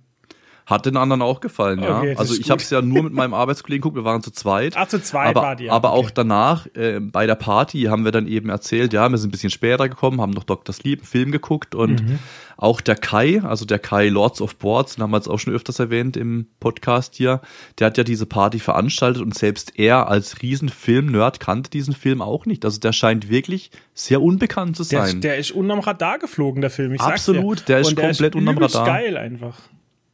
Hat 0.70 0.86
den 0.86 0.96
anderen 0.96 1.20
auch 1.20 1.40
gefallen, 1.40 1.82
ja. 1.82 1.98
Okay, 1.98 2.14
also 2.16 2.32
ich 2.32 2.48
habe 2.48 2.62
es 2.62 2.70
ja 2.70 2.80
nur 2.80 3.02
mit 3.02 3.12
meinem 3.12 3.34
Arbeitskollegen 3.34 3.82
geguckt, 3.82 3.96
wir 3.96 4.04
waren 4.04 4.22
zu 4.22 4.30
zweit. 4.30 4.74
Ach, 4.76 4.86
zu 4.86 5.02
zweit 5.02 5.30
aber, 5.30 5.42
war 5.42 5.56
die. 5.56 5.64
Ja. 5.64 5.72
Aber 5.72 5.94
okay. 5.94 6.06
auch 6.06 6.10
danach, 6.10 6.68
äh, 6.76 7.00
bei 7.00 7.26
der 7.26 7.34
Party, 7.34 7.82
haben 7.82 8.04
wir 8.04 8.12
dann 8.12 8.28
eben 8.28 8.50
erzählt, 8.50 8.92
ja, 8.92 9.08
wir 9.08 9.18
sind 9.18 9.30
ein 9.30 9.32
bisschen 9.32 9.50
später 9.50 9.88
gekommen, 9.88 10.20
haben 10.20 10.30
noch 10.30 10.44
Dr. 10.44 10.72
Sleep, 10.72 11.00
einen 11.00 11.06
Film 11.06 11.32
geguckt 11.32 11.74
und 11.74 12.04
mhm. 12.04 12.20
auch 12.56 12.80
der 12.80 12.94
Kai, 12.94 13.42
also 13.42 13.64
der 13.64 13.80
Kai 13.80 14.10
Lords 14.10 14.40
of 14.40 14.54
Boards, 14.56 14.94
den 14.94 15.02
haben 15.02 15.10
wir 15.10 15.16
jetzt 15.16 15.26
auch 15.26 15.40
schon 15.40 15.52
öfters 15.52 15.80
erwähnt 15.80 16.16
im 16.16 16.46
Podcast 16.60 17.16
hier, 17.16 17.40
der 17.80 17.88
hat 17.88 17.98
ja 17.98 18.04
diese 18.04 18.26
Party 18.26 18.60
veranstaltet 18.60 19.22
und 19.22 19.34
selbst 19.34 19.76
er 19.76 20.06
als 20.06 20.40
Riesenfilm-Nerd 20.40 21.40
kannte 21.40 21.68
diesen 21.70 21.94
Film 21.94 22.22
auch 22.22 22.46
nicht. 22.46 22.64
Also 22.64 22.78
der 22.78 22.92
scheint 22.92 23.28
wirklich 23.28 23.72
sehr 23.92 24.22
unbekannt 24.22 24.76
zu 24.76 24.84
sein. 24.84 25.20
Der, 25.20 25.32
der 25.32 25.38
ist 25.40 25.50
unterm 25.50 25.80
Radar 25.80 26.20
geflogen, 26.20 26.60
der 26.60 26.70
Film. 26.70 26.94
Ich 26.94 27.00
Absolut, 27.00 27.68
der 27.68 27.80
ist 27.80 27.88
und 27.88 27.96
komplett 27.96 28.20
der 28.20 28.28
ist 28.28 28.34
unterm 28.36 28.58
Radar. 28.58 28.86
geil 28.86 29.16
einfach. 29.16 29.58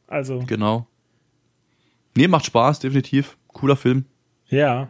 Also. 0.07 0.43
Genau. 0.47 0.87
Nee, 2.15 2.27
macht 2.27 2.45
Spaß, 2.45 2.79
definitiv. 2.79 3.37
Cooler 3.49 3.75
Film. 3.75 4.05
Ja. 4.47 4.89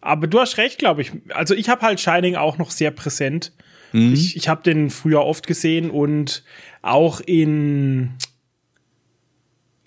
Aber 0.00 0.26
du 0.26 0.40
hast 0.40 0.58
recht, 0.58 0.78
glaube 0.78 1.02
ich. 1.02 1.12
Also 1.30 1.54
ich 1.54 1.68
habe 1.68 1.82
halt 1.82 2.00
Shining 2.00 2.36
auch 2.36 2.58
noch 2.58 2.70
sehr 2.70 2.90
präsent. 2.90 3.52
Mhm. 3.92 4.12
Ich, 4.12 4.36
ich 4.36 4.48
habe 4.48 4.62
den 4.62 4.90
früher 4.90 5.24
oft 5.24 5.46
gesehen 5.46 5.90
und 5.90 6.44
auch 6.82 7.20
in 7.20 8.14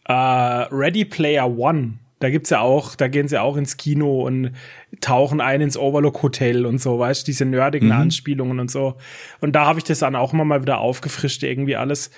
äh, 0.06 0.14
Ready 0.14 1.06
Player 1.06 1.50
One. 1.58 2.00
Da 2.20 2.32
gibt's 2.32 2.50
ja 2.50 2.62
auch, 2.62 2.96
da 2.96 3.10
gehen 3.10 3.28
sie 3.28 3.40
auch 3.40 3.58
ins 3.58 3.78
Kino 3.78 4.26
und 4.26 4.54
tauchen 5.02 5.40
ein 5.40 5.62
ins 5.62 5.78
Overlook 5.78 6.24
Hotel 6.24 6.66
und 6.66 6.82
so, 6.82 6.98
weißt 6.98 7.22
du, 7.22 7.26
diese 7.28 7.46
nerdigen 7.46 7.90
mhm. 7.90 7.96
Anspielungen 7.96 8.60
und 8.60 8.72
so. 8.72 8.96
Und 9.40 9.52
da 9.56 9.66
habe 9.66 9.78
ich 9.78 9.86
das 9.86 10.00
dann 10.00 10.16
auch 10.16 10.34
immer 10.34 10.46
mal 10.46 10.62
wieder 10.62 10.80
aufgefrischt, 10.80 11.44
irgendwie 11.44 11.76
alles. 11.76 12.10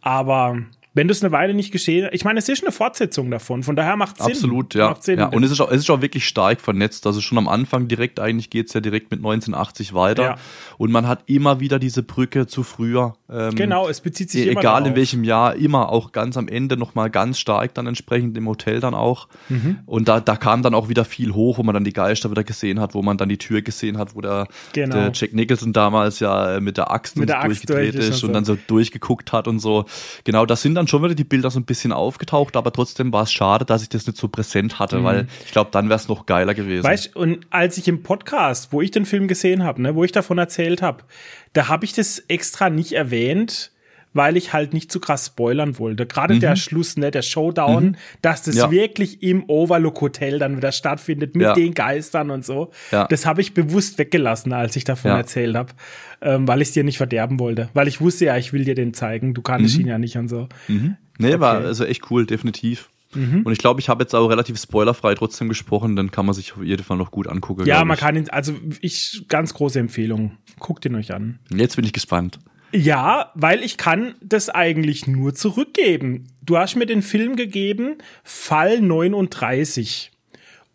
Aber 0.00 0.58
wenn 0.98 1.06
du 1.06 1.12
es 1.12 1.22
eine 1.22 1.30
Weile 1.30 1.54
nicht 1.54 1.70
geschehen, 1.70 2.08
ich 2.10 2.24
meine, 2.24 2.40
es 2.40 2.48
ist 2.48 2.64
eine 2.64 2.72
Fortsetzung 2.72 3.30
davon, 3.30 3.62
von 3.62 3.76
daher 3.76 3.94
macht 3.94 4.18
es 4.18 4.24
Sinn. 4.24 4.34
Absolut, 4.34 4.74
ja. 4.74 4.96
Sinn, 4.98 5.20
ja. 5.20 5.26
Und 5.26 5.44
es 5.44 5.52
ist, 5.52 5.60
auch, 5.60 5.70
es 5.70 5.78
ist 5.78 5.90
auch 5.90 6.02
wirklich 6.02 6.26
stark 6.26 6.60
vernetzt. 6.60 7.06
Also 7.06 7.20
schon 7.20 7.38
am 7.38 7.46
Anfang 7.46 7.86
direkt, 7.86 8.18
eigentlich 8.18 8.50
geht's 8.50 8.74
ja 8.74 8.80
direkt 8.80 9.12
mit 9.12 9.20
1980 9.20 9.94
weiter. 9.94 10.22
Ja. 10.22 10.34
Und 10.76 10.90
man 10.90 11.06
hat 11.06 11.22
immer 11.26 11.60
wieder 11.60 11.78
diese 11.78 12.02
Brücke 12.02 12.48
zu 12.48 12.64
früher. 12.64 13.14
Ähm, 13.30 13.54
genau, 13.54 13.88
es 13.88 14.00
bezieht 14.00 14.30
sich 14.30 14.46
e 14.46 14.50
immer 14.50 14.60
Egal 14.60 14.86
in 14.86 14.96
welchem 14.96 15.22
Jahr, 15.22 15.54
immer 15.56 15.90
auch 15.90 16.12
ganz 16.12 16.38
am 16.38 16.48
Ende 16.48 16.78
nochmal 16.78 17.10
ganz 17.10 17.38
stark 17.38 17.74
dann 17.74 17.86
entsprechend 17.86 18.36
im 18.38 18.48
Hotel 18.48 18.80
dann 18.80 18.94
auch. 18.94 19.28
Mhm. 19.50 19.80
Und 19.84 20.08
da, 20.08 20.20
da 20.20 20.36
kam 20.36 20.62
dann 20.62 20.74
auch 20.74 20.88
wieder 20.88 21.04
viel 21.04 21.34
hoch, 21.34 21.58
wo 21.58 21.62
man 21.62 21.74
dann 21.74 21.84
die 21.84 21.92
Geister 21.92 22.30
wieder 22.30 22.42
gesehen 22.42 22.80
hat, 22.80 22.94
wo 22.94 23.02
man 23.02 23.18
dann 23.18 23.28
die 23.28 23.36
Tür 23.36 23.60
gesehen 23.60 23.98
hat, 23.98 24.14
wo 24.14 24.22
der, 24.22 24.48
genau. 24.72 24.94
der 24.94 25.12
Jack 25.12 25.34
Nicholson 25.34 25.74
damals 25.74 26.20
ja 26.20 26.58
mit 26.60 26.78
der 26.78 26.90
Axt, 26.90 27.18
mit 27.18 27.28
der 27.28 27.40
Axt 27.40 27.48
durchgedreht 27.48 27.94
durch 27.94 28.08
ist, 28.08 28.14
und, 28.14 28.20
so. 28.20 28.26
und 28.28 28.32
dann 28.32 28.44
so 28.46 28.56
durchgeguckt 28.66 29.32
hat 29.32 29.46
und 29.46 29.58
so. 29.58 29.84
Genau, 30.24 30.46
das 30.46 30.62
sind 30.62 30.74
dann 30.74 30.88
schon 30.88 31.02
wieder 31.02 31.14
die 31.14 31.24
Bilder 31.24 31.50
so 31.50 31.60
ein 31.60 31.64
bisschen 31.64 31.92
aufgetaucht, 31.92 32.56
aber 32.56 32.72
trotzdem 32.72 33.12
war 33.12 33.24
es 33.24 33.32
schade, 33.32 33.66
dass 33.66 33.82
ich 33.82 33.90
das 33.90 34.06
nicht 34.06 34.16
so 34.16 34.28
präsent 34.28 34.78
hatte, 34.78 35.00
mhm. 35.00 35.04
weil 35.04 35.26
ich 35.44 35.52
glaube, 35.52 35.70
dann 35.70 35.90
wäre 35.90 35.98
es 35.98 36.08
noch 36.08 36.24
geiler 36.24 36.54
gewesen. 36.54 36.84
Weißt 36.84 37.14
und 37.14 37.40
als 37.50 37.76
ich 37.76 37.88
im 37.88 38.02
Podcast, 38.02 38.72
wo 38.72 38.80
ich 38.80 38.90
den 38.90 39.04
Film 39.04 39.28
gesehen 39.28 39.64
habe, 39.64 39.82
ne, 39.82 39.94
wo 39.94 40.02
ich 40.02 40.12
davon 40.12 40.38
erzählt 40.38 40.80
habe, 40.80 41.04
da 41.52 41.68
habe 41.68 41.84
ich 41.84 41.92
das 41.92 42.18
extra 42.28 42.70
nicht 42.70 42.92
erwähnt, 42.92 43.72
weil 44.14 44.36
ich 44.36 44.52
halt 44.52 44.72
nicht 44.72 44.90
zu 44.90 45.00
krass 45.00 45.26
spoilern 45.26 45.78
wollte. 45.78 46.06
Gerade 46.06 46.34
mhm. 46.34 46.40
der 46.40 46.56
Schluss, 46.56 46.96
ne, 46.96 47.10
der 47.10 47.22
Showdown, 47.22 47.84
mhm. 47.84 47.96
dass 48.22 48.42
das 48.42 48.56
ja. 48.56 48.70
wirklich 48.70 49.22
im 49.22 49.44
Overlook 49.48 50.00
Hotel 50.00 50.38
dann 50.38 50.56
wieder 50.56 50.72
stattfindet 50.72 51.34
mit 51.34 51.44
ja. 51.44 51.52
den 51.52 51.74
Geistern 51.74 52.30
und 52.30 52.44
so. 52.44 52.70
Ja. 52.90 53.06
Das 53.06 53.26
habe 53.26 53.40
ich 53.40 53.54
bewusst 53.54 53.98
weggelassen, 53.98 54.52
als 54.52 54.76
ich 54.76 54.84
davon 54.84 55.10
erzählt 55.12 55.56
habe, 55.56 55.72
ähm, 56.20 56.48
weil 56.48 56.62
ich 56.62 56.68
es 56.68 56.74
dir 56.74 56.84
nicht 56.84 56.96
verderben 56.96 57.38
wollte. 57.38 57.68
Weil 57.74 57.88
ich 57.88 58.00
wusste 58.00 58.26
ja, 58.26 58.36
ich 58.36 58.52
will 58.52 58.64
dir 58.64 58.74
den 58.74 58.94
zeigen, 58.94 59.34
du 59.34 59.42
kannst 59.42 59.76
mhm. 59.76 59.82
ihn 59.82 59.88
ja 59.88 59.98
nicht 59.98 60.16
und 60.16 60.28
so. 60.28 60.48
Mhm. 60.68 60.96
Nee, 61.18 61.28
okay. 61.28 61.40
war 61.40 61.58
also 61.58 61.84
echt 61.84 62.10
cool, 62.10 62.26
definitiv. 62.26 62.90
Mhm. 63.14 63.42
Und 63.42 63.52
ich 63.52 63.58
glaube, 63.58 63.80
ich 63.80 63.88
habe 63.88 64.02
jetzt 64.02 64.14
auch 64.14 64.28
relativ 64.28 64.58
spoilerfrei 64.60 65.14
trotzdem 65.14 65.48
gesprochen, 65.48 65.96
dann 65.96 66.10
kann 66.10 66.26
man 66.26 66.34
sich 66.34 66.52
auf 66.54 66.62
jeden 66.62 66.84
Fall 66.84 66.96
noch 66.96 67.10
gut 67.10 67.26
angucken. 67.26 67.66
Ja, 67.66 67.84
man 67.84 67.96
kann 67.96 68.16
ihn, 68.16 68.28
also 68.30 68.54
ich, 68.80 69.24
ganz 69.28 69.54
große 69.54 69.78
Empfehlung. 69.78 70.36
Guckt 70.58 70.84
ihn 70.84 70.94
euch 70.94 71.12
an. 71.14 71.38
Jetzt 71.50 71.76
bin 71.76 71.84
ich 71.84 71.92
gespannt. 71.92 72.38
Ja, 72.72 73.32
weil 73.34 73.62
ich 73.62 73.78
kann 73.78 74.14
das 74.20 74.50
eigentlich 74.50 75.06
nur 75.06 75.34
zurückgeben. 75.34 76.28
Du 76.42 76.58
hast 76.58 76.76
mir 76.76 76.86
den 76.86 77.02
Film 77.02 77.36
gegeben, 77.36 77.96
Fall 78.24 78.80
39. 78.80 80.10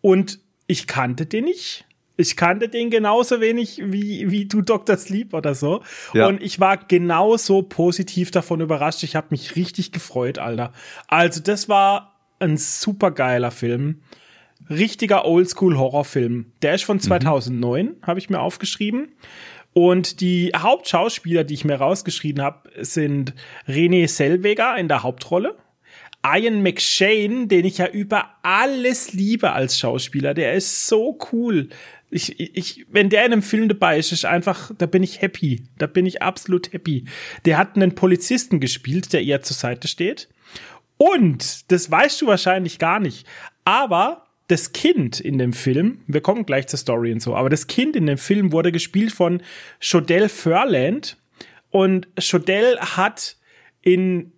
Und 0.00 0.40
ich 0.66 0.86
kannte 0.86 1.26
den 1.26 1.44
nicht. 1.44 1.84
Ich 2.16 2.36
kannte 2.36 2.68
den 2.68 2.90
genauso 2.90 3.40
wenig 3.40 3.80
wie, 3.84 4.30
wie 4.30 4.46
du 4.46 4.62
Dr. 4.62 4.96
Sleep 4.96 5.34
oder 5.34 5.54
so. 5.54 5.82
Ja. 6.12 6.26
Und 6.26 6.42
ich 6.42 6.60
war 6.60 6.76
genauso 6.76 7.62
positiv 7.62 8.30
davon 8.30 8.60
überrascht. 8.60 9.02
Ich 9.02 9.16
habe 9.16 9.28
mich 9.30 9.56
richtig 9.56 9.90
gefreut, 9.90 10.38
Alter. 10.38 10.72
Also 11.08 11.40
das 11.40 11.68
war 11.68 12.13
ein 12.44 12.56
super 12.56 13.10
geiler 13.10 13.50
Film. 13.50 14.02
Richtiger 14.70 15.24
Oldschool-Horrorfilm. 15.24 16.46
Der 16.62 16.74
ist 16.74 16.84
von 16.84 17.00
2009, 17.00 17.86
mhm. 17.86 17.96
habe 18.02 18.18
ich 18.18 18.30
mir 18.30 18.40
aufgeschrieben. 18.40 19.08
Und 19.72 20.20
die 20.20 20.52
Hauptschauspieler, 20.56 21.44
die 21.44 21.54
ich 21.54 21.64
mir 21.64 21.76
rausgeschrieben 21.76 22.42
habe, 22.42 22.70
sind 22.84 23.34
René 23.66 24.06
Selweger 24.06 24.76
in 24.76 24.88
der 24.88 25.02
Hauptrolle. 25.02 25.56
Ian 26.24 26.62
McShane, 26.62 27.48
den 27.48 27.66
ich 27.66 27.78
ja 27.78 27.88
über 27.88 28.30
alles 28.42 29.12
liebe 29.12 29.52
als 29.52 29.78
Schauspieler, 29.78 30.32
der 30.32 30.54
ist 30.54 30.86
so 30.86 31.18
cool. 31.32 31.68
Ich, 32.10 32.38
ich, 32.38 32.86
wenn 32.90 33.10
der 33.10 33.26
in 33.26 33.32
einem 33.32 33.42
Film 33.42 33.68
dabei 33.68 33.98
ist, 33.98 34.12
ist 34.12 34.24
einfach, 34.24 34.70
da 34.78 34.86
bin 34.86 35.02
ich 35.02 35.20
happy. 35.20 35.64
Da 35.76 35.86
bin 35.86 36.06
ich 36.06 36.22
absolut 36.22 36.72
happy. 36.72 37.04
Der 37.44 37.58
hat 37.58 37.74
einen 37.74 37.96
Polizisten 37.96 38.60
gespielt, 38.60 39.12
der 39.12 39.22
ihr 39.22 39.42
zur 39.42 39.56
Seite 39.56 39.88
steht. 39.88 40.28
Und, 40.96 41.70
das 41.70 41.90
weißt 41.90 42.22
du 42.22 42.26
wahrscheinlich 42.26 42.78
gar 42.78 43.00
nicht, 43.00 43.26
aber 43.64 44.26
das 44.48 44.72
Kind 44.72 45.20
in 45.20 45.38
dem 45.38 45.52
Film, 45.52 46.00
wir 46.06 46.20
kommen 46.20 46.46
gleich 46.46 46.66
zur 46.66 46.78
Story 46.78 47.12
und 47.12 47.20
so, 47.20 47.34
aber 47.34 47.48
das 47.48 47.66
Kind 47.66 47.96
in 47.96 48.06
dem 48.06 48.18
Film 48.18 48.52
wurde 48.52 48.72
gespielt 48.72 49.12
von 49.12 49.42
Chodell 49.80 50.28
Furland 50.28 51.16
und 51.70 52.08
Chodell 52.20 52.78
hat 52.78 53.36
in 53.80 54.32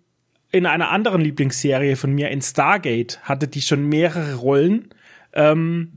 in 0.53 0.65
einer 0.65 0.91
anderen 0.91 1.21
Lieblingsserie 1.21 1.97
von 1.97 2.13
mir, 2.13 2.31
in 2.31 2.41
Stargate, 2.41 3.19
hatte 3.23 3.47
die 3.47 3.61
schon 3.61 3.89
mehrere 3.89 4.37
Rollen, 4.37 4.89
ähm, 5.35 5.93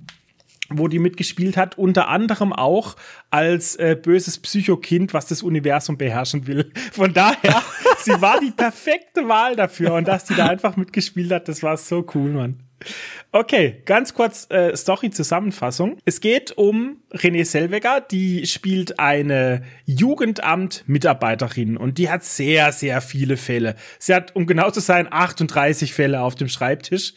wo 0.70 0.88
die 0.88 1.00
mitgespielt 1.00 1.58
hat, 1.58 1.78
unter 1.78 2.10
anderem 2.10 2.52
auch 2.54 2.96
als 3.32 3.76
äh, 3.78 3.96
böses 4.00 4.38
Psychokind, 4.38 5.14
was 5.14 5.28
das 5.28 5.44
Universum 5.44 5.98
beherrschen 5.98 6.46
will. 6.46 6.72
Von 6.92 7.14
daher, 7.14 7.64
sie 8.10 8.22
war 8.22 8.40
die 8.40 8.52
perfekte 8.52 9.28
Wahl 9.28 9.56
dafür 9.56 9.94
und 9.94 10.08
dass 10.08 10.26
die 10.26 10.36
da 10.36 10.48
einfach 10.48 10.76
mitgespielt 10.78 11.32
hat, 11.32 11.48
das 11.48 11.64
war 11.64 11.78
so 11.78 12.06
cool, 12.14 12.32
Mann. 12.32 12.64
Okay, 13.32 13.84
ganz 13.86 14.16
kurz 14.16 14.48
äh, 14.50 14.76
Story-Zusammenfassung. 14.76 16.00
Es 16.06 16.20
geht 16.20 16.58
um 16.58 16.98
René 17.12 17.46
Selweger, 17.46 18.02
die 18.02 18.48
spielt 18.48 19.00
eine 19.00 19.62
Jugendamt-Mitarbeiterin 19.86 21.78
und 21.78 22.00
die 22.00 22.10
hat 22.10 22.24
sehr, 22.24 22.72
sehr 22.72 23.02
viele 23.02 23.38
Fälle. 23.38 23.76
Sie 24.00 24.16
hat, 24.16 24.36
um 24.36 24.48
genau 24.48 24.72
zu 24.72 24.80
sein, 24.80 25.08
38 25.12 25.94
Fälle 25.94 26.22
auf 26.22 26.34
dem 26.36 26.48
Schreibtisch, 26.48 27.14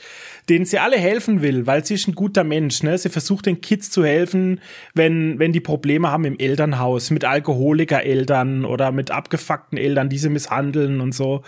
denen 0.49 0.65
sie 0.65 0.79
alle 0.79 0.97
helfen 0.97 1.43
will, 1.43 1.67
weil 1.67 1.85
sie 1.85 1.95
ist 1.95 2.09
ein 2.09 2.15
guter 2.15 2.45
Mensch. 2.45 2.83
Ne? 2.83 2.99
Sie 2.99 3.09
versucht 3.09 3.47
den 3.47 3.61
Kids 3.61 3.91
zu 3.91 4.05
helfen, 4.05 4.61
wenn, 4.95 5.39
wenn 5.39 5.53
die 5.53 5.61
Probleme 5.61 6.11
haben 6.11 6.25
im 6.25 6.39
Elternhaus, 6.39 7.11
mit 7.11 7.25
Alkoholiker-Eltern 7.25 8.65
oder 8.65 8.93
mit 8.93 9.11
abgefuckten 9.11 9.79
Eltern, 9.79 10.09
die 10.09 10.19
sie 10.19 10.29
misshandeln 10.29 11.01
und 11.01 11.13
so. 11.15 11.43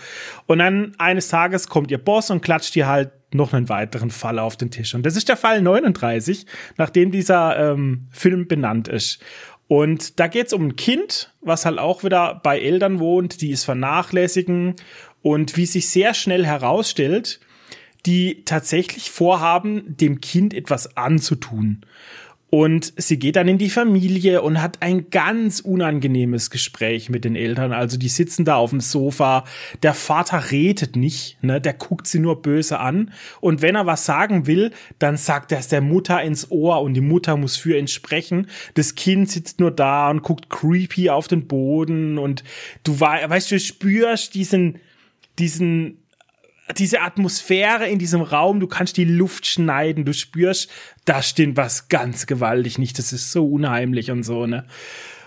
Und 0.45 0.59
dann 0.59 0.93
eines 0.97 1.27
Tages 1.27 1.67
kommt 1.67 1.91
ihr 1.91 1.97
Boss 1.97 2.29
und 2.29 2.41
klatscht 2.41 2.75
ihr 2.75 2.87
halt 2.87 3.11
noch 3.33 3.53
einen 3.53 3.67
weiteren 3.67 4.11
Fall 4.11 4.39
auf 4.39 4.55
den 4.55 4.71
Tisch. 4.71 4.95
Und 4.95 5.05
das 5.05 5.17
ist 5.17 5.27
der 5.27 5.37
Fall 5.37 5.61
39, 5.61 6.45
nachdem 6.77 7.11
dieser 7.11 7.71
ähm, 7.71 8.07
Film 8.11 8.47
benannt 8.47 8.87
ist. 8.87 9.21
Und 9.67 10.19
da 10.19 10.27
geht 10.27 10.47
es 10.47 10.53
um 10.53 10.67
ein 10.67 10.75
Kind, 10.75 11.33
was 11.41 11.65
halt 11.65 11.79
auch 11.79 12.03
wieder 12.03 12.39
bei 12.43 12.59
Eltern 12.59 12.99
wohnt, 12.99 13.41
die 13.41 13.51
es 13.51 13.63
vernachlässigen 13.63 14.75
und 15.21 15.57
wie 15.57 15.65
sich 15.65 15.89
sehr 15.89 16.13
schnell 16.13 16.45
herausstellt, 16.45 17.39
die 18.05 18.43
tatsächlich 18.45 19.11
vorhaben, 19.11 19.97
dem 19.97 20.21
Kind 20.21 20.53
etwas 20.53 20.95
anzutun. 20.97 21.85
Und 22.51 22.93
sie 22.95 23.19
geht 23.19 23.35
dann 23.35 23.49
in 23.49 23.57
die 23.57 23.69
Familie 23.69 24.41
und 24.41 24.61
hat 24.61 24.81
ein 24.81 25.09
ganz 25.09 25.59
unangenehmes 25.59 26.51
Gespräch 26.51 27.09
mit 27.09 27.25
den 27.25 27.35
Eltern. 27.35 27.73
Also 27.73 27.97
die 27.97 28.07
sitzen 28.07 28.45
da 28.45 28.55
auf 28.55 28.69
dem 28.69 28.79
Sofa. 28.79 29.43
Der 29.83 29.93
Vater 29.93 30.51
redet 30.51 30.95
nicht, 30.95 31.43
ne? 31.43 31.59
Der 31.59 31.73
guckt 31.73 32.07
sie 32.07 32.19
nur 32.19 32.41
böse 32.41 32.79
an. 32.79 33.11
Und 33.41 33.61
wenn 33.61 33.75
er 33.75 33.87
was 33.87 34.05
sagen 34.05 34.47
will, 34.47 34.71
dann 34.99 35.17
sagt 35.17 35.51
er 35.51 35.59
es 35.59 35.67
der 35.67 35.81
Mutter 35.81 36.21
ins 36.21 36.49
Ohr 36.49 36.81
und 36.81 36.93
die 36.93 37.01
Mutter 37.01 37.35
muss 37.35 37.57
für 37.57 37.77
ihn 37.77 37.89
sprechen. 37.89 38.47
Das 38.75 38.95
Kind 38.95 39.29
sitzt 39.29 39.59
nur 39.59 39.71
da 39.71 40.09
und 40.09 40.21
guckt 40.21 40.49
creepy 40.49 41.09
auf 41.09 41.27
den 41.27 41.47
Boden 41.47 42.17
und 42.17 42.45
du 42.83 42.97
weißt, 42.97 43.51
du 43.51 43.59
spürst 43.59 44.33
diesen, 44.33 44.79
diesen 45.39 46.04
diese 46.77 47.01
Atmosphäre 47.01 47.87
in 47.87 47.99
diesem 47.99 48.21
Raum, 48.21 48.59
du 48.59 48.67
kannst 48.67 48.97
die 48.97 49.05
Luft 49.05 49.45
schneiden, 49.45 50.05
du 50.05 50.13
spürst, 50.13 50.69
da 51.05 51.21
stimmt 51.21 51.57
was 51.57 51.89
ganz 51.89 52.25
gewaltig 52.25 52.77
nicht, 52.77 52.97
das 52.97 53.13
ist 53.13 53.31
so 53.31 53.47
unheimlich 53.47 54.11
und 54.11 54.23
so, 54.23 54.45
ne? 54.45 54.65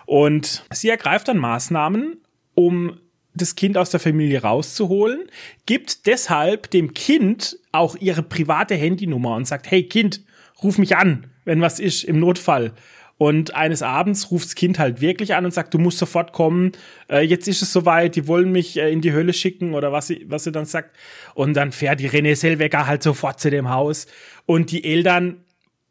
Und 0.07 0.64
sie 0.73 0.88
ergreift 0.88 1.28
dann 1.28 1.37
Maßnahmen, 1.37 2.16
um 2.54 2.99
das 3.35 3.54
Kind 3.54 3.76
aus 3.76 3.90
der 3.90 4.00
Familie 4.00 4.42
rauszuholen, 4.42 5.28
gibt 5.66 6.07
deshalb 6.07 6.71
dem 6.71 6.95
Kind 6.95 7.59
auch 7.73 7.95
ihre 7.97 8.23
private 8.23 8.75
Handynummer 8.75 9.37
und 9.37 9.47
sagt, 9.47 9.71
hey 9.71 9.85
Kind, 9.85 10.25
ruf 10.62 10.78
mich 10.78 10.97
an, 10.97 11.28
wenn 11.45 11.61
was 11.61 11.78
ist, 11.78 12.04
im 12.04 12.18
Notfall. 12.18 12.73
Und 13.19 13.57
eines 13.57 13.83
Abends 13.83 14.31
ruft 14.31 14.47
das 14.47 14.55
Kind 14.55 14.79
halt 14.79 15.01
wirklich 15.01 15.35
an 15.35 15.45
und 15.45 15.53
sagt, 15.53 15.75
du 15.75 15.79
musst 15.79 15.99
sofort 15.99 16.33
kommen, 16.33 16.73
äh, 17.11 17.21
jetzt 17.21 17.49
ist 17.49 17.63
es 17.63 17.73
soweit, 17.73 18.15
die 18.15 18.29
wollen 18.29 18.53
mich 18.53 18.79
äh, 18.79 18.93
in 18.93 19.01
die 19.01 19.13
Hölle 19.13 19.33
schicken 19.33 19.75
oder 19.75 19.91
was 19.91 20.07
sie, 20.07 20.25
was 20.29 20.45
sie 20.45 20.53
dann 20.53 20.67
sagt. 20.67 20.97
Und 21.35 21.55
dann 21.55 21.73
fährt 21.73 21.99
die 21.99 22.09
René 22.09 22.37
Selweger 22.37 22.87
halt 22.87 23.03
sofort 23.03 23.41
zu 23.41 23.51
dem 23.51 23.71
Haus. 23.71 24.07
Und 24.47 24.71
die 24.71 24.85
Eltern, 24.85 25.45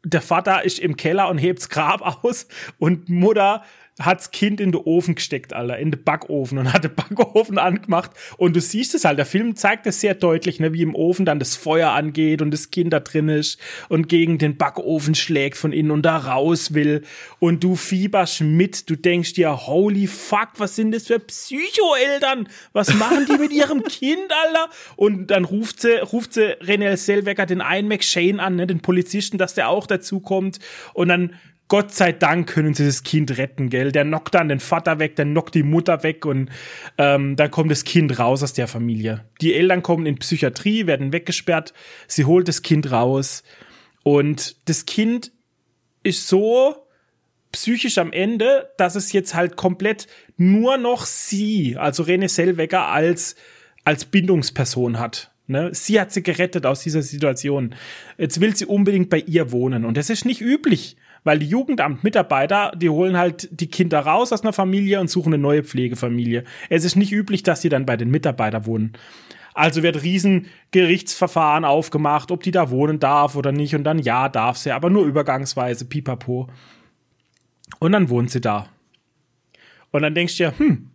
der 0.04 0.22
Vater 0.22 0.64
ist 0.64 0.78
im 0.78 0.96
Keller 0.96 1.28
und 1.28 1.36
hebt's 1.36 1.68
Grab 1.68 2.00
aus 2.24 2.48
und 2.78 3.10
Mutter 3.10 3.62
hat's 3.98 4.30
Kind 4.30 4.60
in 4.60 4.72
den 4.72 4.80
Ofen 4.80 5.14
gesteckt, 5.14 5.52
Alter, 5.52 5.78
in 5.78 5.90
den 5.90 6.02
Backofen 6.02 6.58
und 6.58 6.72
hat 6.72 6.84
den 6.84 6.94
Backofen 6.96 7.58
angemacht. 7.58 8.12
Und 8.36 8.54
du 8.54 8.60
siehst 8.60 8.94
es 8.94 9.04
halt, 9.04 9.18
der 9.18 9.26
Film 9.26 9.56
zeigt 9.56 9.86
es 9.86 10.00
sehr 10.00 10.14
deutlich, 10.14 10.60
ne, 10.60 10.72
wie 10.72 10.82
im 10.82 10.94
Ofen 10.94 11.26
dann 11.26 11.38
das 11.38 11.56
Feuer 11.56 11.90
angeht 11.90 12.42
und 12.42 12.50
das 12.52 12.70
Kind 12.70 12.92
da 12.92 13.00
drin 13.00 13.28
ist 13.28 13.58
und 13.88 14.08
gegen 14.08 14.38
den 14.38 14.56
Backofen 14.56 15.14
schlägt 15.14 15.56
von 15.56 15.72
innen 15.72 15.90
und 15.90 16.02
da 16.02 16.16
raus 16.16 16.74
will. 16.74 17.02
Und 17.38 17.64
du 17.64 17.74
fieberst 17.76 18.40
mit, 18.40 18.88
du 18.88 18.96
denkst 18.96 19.34
dir, 19.34 19.66
holy 19.66 20.06
fuck, 20.06 20.50
was 20.58 20.76
sind 20.76 20.92
das 20.92 21.06
für 21.06 21.18
Psycho-Eltern? 21.18 22.48
Was 22.72 22.94
machen 22.94 23.26
die 23.26 23.38
mit 23.38 23.52
ihrem 23.52 23.82
Kind, 23.88 24.32
Alter? 24.46 24.70
Und 24.96 25.28
dann 25.28 25.44
ruft 25.44 25.82
sie, 25.82 25.98
ruft 25.98 26.34
sie 26.34 26.54
René 26.62 26.96
Selweger 26.96 27.46
den 27.46 27.60
einen 27.60 27.88
McShane 27.88 28.40
an, 28.40 28.56
ne, 28.56 28.66
den 28.66 28.80
Polizisten, 28.80 29.38
dass 29.38 29.54
der 29.54 29.68
auch 29.68 29.86
dazu 29.86 30.20
kommt. 30.20 30.58
Und 30.94 31.08
dann 31.08 31.34
Gott 31.68 31.92
sei 31.92 32.12
Dank 32.12 32.48
können 32.48 32.72
sie 32.72 32.86
das 32.86 33.02
Kind 33.02 33.36
retten, 33.36 33.68
gell? 33.68 33.92
Der 33.92 34.04
knockt 34.04 34.34
dann 34.34 34.48
den 34.48 34.58
Vater 34.58 34.98
weg, 34.98 35.16
der 35.16 35.26
knockt 35.26 35.54
die 35.54 35.62
Mutter 35.62 36.02
weg 36.02 36.24
und 36.24 36.50
ähm, 36.96 37.36
dann 37.36 37.50
kommt 37.50 37.70
das 37.70 37.84
Kind 37.84 38.18
raus 38.18 38.42
aus 38.42 38.54
der 38.54 38.68
Familie. 38.68 39.24
Die 39.42 39.54
Eltern 39.54 39.82
kommen 39.82 40.06
in 40.06 40.18
Psychiatrie, 40.18 40.86
werden 40.86 41.12
weggesperrt, 41.12 41.74
sie 42.06 42.24
holt 42.24 42.48
das 42.48 42.62
Kind 42.62 42.90
raus 42.90 43.42
und 44.02 44.56
das 44.66 44.86
Kind 44.86 45.30
ist 46.02 46.26
so 46.26 46.86
psychisch 47.52 47.98
am 47.98 48.12
Ende, 48.12 48.70
dass 48.78 48.94
es 48.94 49.12
jetzt 49.12 49.34
halt 49.34 49.56
komplett 49.56 50.06
nur 50.38 50.78
noch 50.78 51.04
sie, 51.04 51.76
also 51.76 52.02
Rene 52.02 52.28
Selweger 52.28 52.86
als 52.86 53.36
als 53.84 54.06
Bindungsperson 54.06 54.98
hat. 54.98 55.30
Ne? 55.46 55.70
Sie 55.72 55.98
hat 55.98 56.12
sie 56.12 56.22
gerettet 56.22 56.66
aus 56.66 56.82
dieser 56.82 57.00
Situation. 57.00 57.74
Jetzt 58.18 58.40
will 58.40 58.54
sie 58.54 58.66
unbedingt 58.66 59.08
bei 59.08 59.18
ihr 59.20 59.50
wohnen 59.50 59.84
und 59.84 59.96
das 59.96 60.08
ist 60.08 60.24
nicht 60.24 60.40
üblich 60.40 60.96
weil 61.24 61.38
die 61.38 61.46
Jugendamtmitarbeiter, 61.46 62.72
die 62.76 62.88
holen 62.88 63.16
halt 63.16 63.48
die 63.50 63.68
Kinder 63.68 64.00
raus 64.00 64.32
aus 64.32 64.42
einer 64.42 64.52
Familie 64.52 65.00
und 65.00 65.10
suchen 65.10 65.34
eine 65.34 65.42
neue 65.42 65.64
Pflegefamilie. 65.64 66.44
Es 66.68 66.84
ist 66.84 66.96
nicht 66.96 67.12
üblich, 67.12 67.42
dass 67.42 67.60
die 67.60 67.68
dann 67.68 67.86
bei 67.86 67.96
den 67.96 68.10
Mitarbeitern 68.10 68.66
wohnen. 68.66 68.92
Also 69.54 69.82
wird 69.82 70.02
riesen 70.02 70.46
Gerichtsverfahren 70.70 71.64
aufgemacht, 71.64 72.30
ob 72.30 72.42
die 72.42 72.52
da 72.52 72.70
wohnen 72.70 73.00
darf 73.00 73.34
oder 73.34 73.50
nicht. 73.50 73.74
Und 73.74 73.84
dann 73.84 73.98
ja, 73.98 74.28
darf 74.28 74.56
sie, 74.56 74.70
aber 74.70 74.88
nur 74.88 75.04
übergangsweise, 75.04 75.84
pipapo. 75.84 76.48
Und 77.80 77.92
dann 77.92 78.08
wohnt 78.08 78.30
sie 78.30 78.40
da. 78.40 78.68
Und 79.90 80.02
dann 80.02 80.14
denkst 80.14 80.36
du 80.36 80.44
dir, 80.44 80.58
hm, 80.58 80.90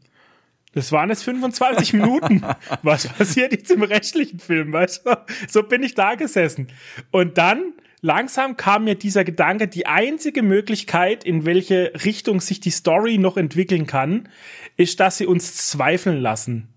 Das 0.74 0.92
waren 0.92 1.10
jetzt 1.10 1.24
25 1.24 1.94
Minuten. 1.94 2.42
Was 2.82 3.08
passiert 3.08 3.52
jetzt 3.52 3.72
im 3.72 3.84
restlichen 3.84 4.40
Film? 4.40 4.74
Weißt 4.74 5.06
du? 5.06 5.18
So 5.48 5.64
bin 5.64 5.84
ich 5.84 5.94
da 5.94 6.16
gesessen. 6.16 6.68
Und 7.12 7.38
dann 7.38 7.74
langsam 8.04 8.58
kam 8.58 8.84
mir 8.84 8.96
dieser 8.96 9.24
Gedanke, 9.24 9.68
die 9.68 9.88
einzige 9.88 10.44
Möglichkeit, 10.44 11.24
in 11.24 11.46
welche 11.46 11.94
Richtung 12.06 12.42
sich 12.42 12.60
die 12.60 12.70
Story 12.70 13.18
noch 13.18 13.38
entwickeln 13.38 13.88
kann, 13.88 14.30
ist, 14.78 15.00
dass 15.00 15.18
sie 15.18 15.26
uns 15.26 15.70
zweifeln 15.70 16.22
lassen. 16.22 16.68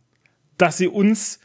Dass 0.57 0.79
sie 0.79 0.87
uns 0.87 1.41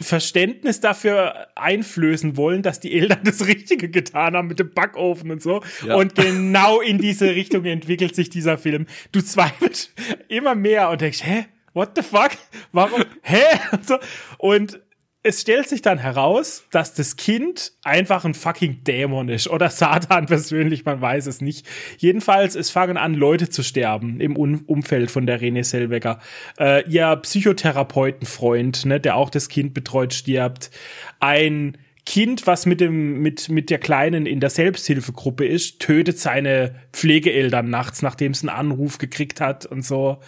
Verständnis 0.00 0.80
dafür 0.80 1.48
einflößen 1.54 2.36
wollen, 2.36 2.62
dass 2.62 2.80
die 2.80 2.98
Eltern 2.98 3.20
das 3.24 3.46
Richtige 3.46 3.90
getan 3.90 4.34
haben 4.34 4.48
mit 4.48 4.58
dem 4.58 4.72
Backofen 4.72 5.30
und 5.30 5.42
so. 5.42 5.62
Ja. 5.86 5.96
Und 5.96 6.14
genau 6.14 6.80
in 6.80 6.98
diese 6.98 7.34
Richtung 7.34 7.66
entwickelt 7.66 8.14
sich 8.14 8.30
dieser 8.30 8.56
Film. 8.56 8.86
Du 9.12 9.20
zweifelst 9.20 9.92
immer 10.28 10.54
mehr 10.54 10.90
und 10.90 11.02
denkst, 11.02 11.22
hä? 11.22 11.46
What 11.74 11.90
the 11.94 12.02
fuck? 12.02 12.30
Warum? 12.72 13.04
hä? 13.20 13.44
Und, 13.72 13.86
so. 13.86 13.98
und 14.38 14.80
es 15.26 15.40
stellt 15.40 15.68
sich 15.68 15.82
dann 15.82 15.98
heraus, 15.98 16.64
dass 16.70 16.94
das 16.94 17.16
Kind 17.16 17.72
einfach 17.82 18.24
ein 18.24 18.34
fucking 18.34 18.84
Dämon 18.84 19.28
ist 19.28 19.48
oder 19.48 19.70
Satan 19.70 20.26
persönlich, 20.26 20.84
man 20.84 21.00
weiß 21.00 21.26
es 21.26 21.40
nicht. 21.40 21.66
Jedenfalls, 21.98 22.54
es 22.54 22.70
fangen 22.70 22.96
an, 22.96 23.14
Leute 23.14 23.48
zu 23.48 23.64
sterben 23.64 24.20
im 24.20 24.36
Un 24.36 24.62
Umfeld 24.66 25.10
von 25.10 25.26
der 25.26 25.40
René 25.40 25.64
Selweger. 25.64 26.20
Äh, 26.60 26.88
ihr 26.88 27.16
Psychotherapeutenfreund, 27.16 28.86
ne, 28.86 29.00
der 29.00 29.16
auch 29.16 29.30
das 29.30 29.48
Kind 29.48 29.74
betreut, 29.74 30.14
stirbt. 30.14 30.70
Ein 31.18 31.76
Kind, 32.04 32.46
was 32.46 32.64
mit 32.64 32.80
dem 32.80 33.20
mit 33.20 33.48
mit 33.48 33.68
der 33.68 33.78
Kleinen 33.78 34.26
in 34.26 34.38
der 34.38 34.50
Selbsthilfegruppe 34.50 35.44
ist, 35.44 35.80
tötet 35.80 36.20
seine 36.20 36.76
Pflegeeltern 36.92 37.68
nachts, 37.68 38.00
nachdem 38.00 38.30
es 38.30 38.42
einen 38.42 38.56
Anruf 38.56 38.98
gekriegt 38.98 39.40
hat 39.40 39.66
und 39.66 39.84
so. 39.84 40.20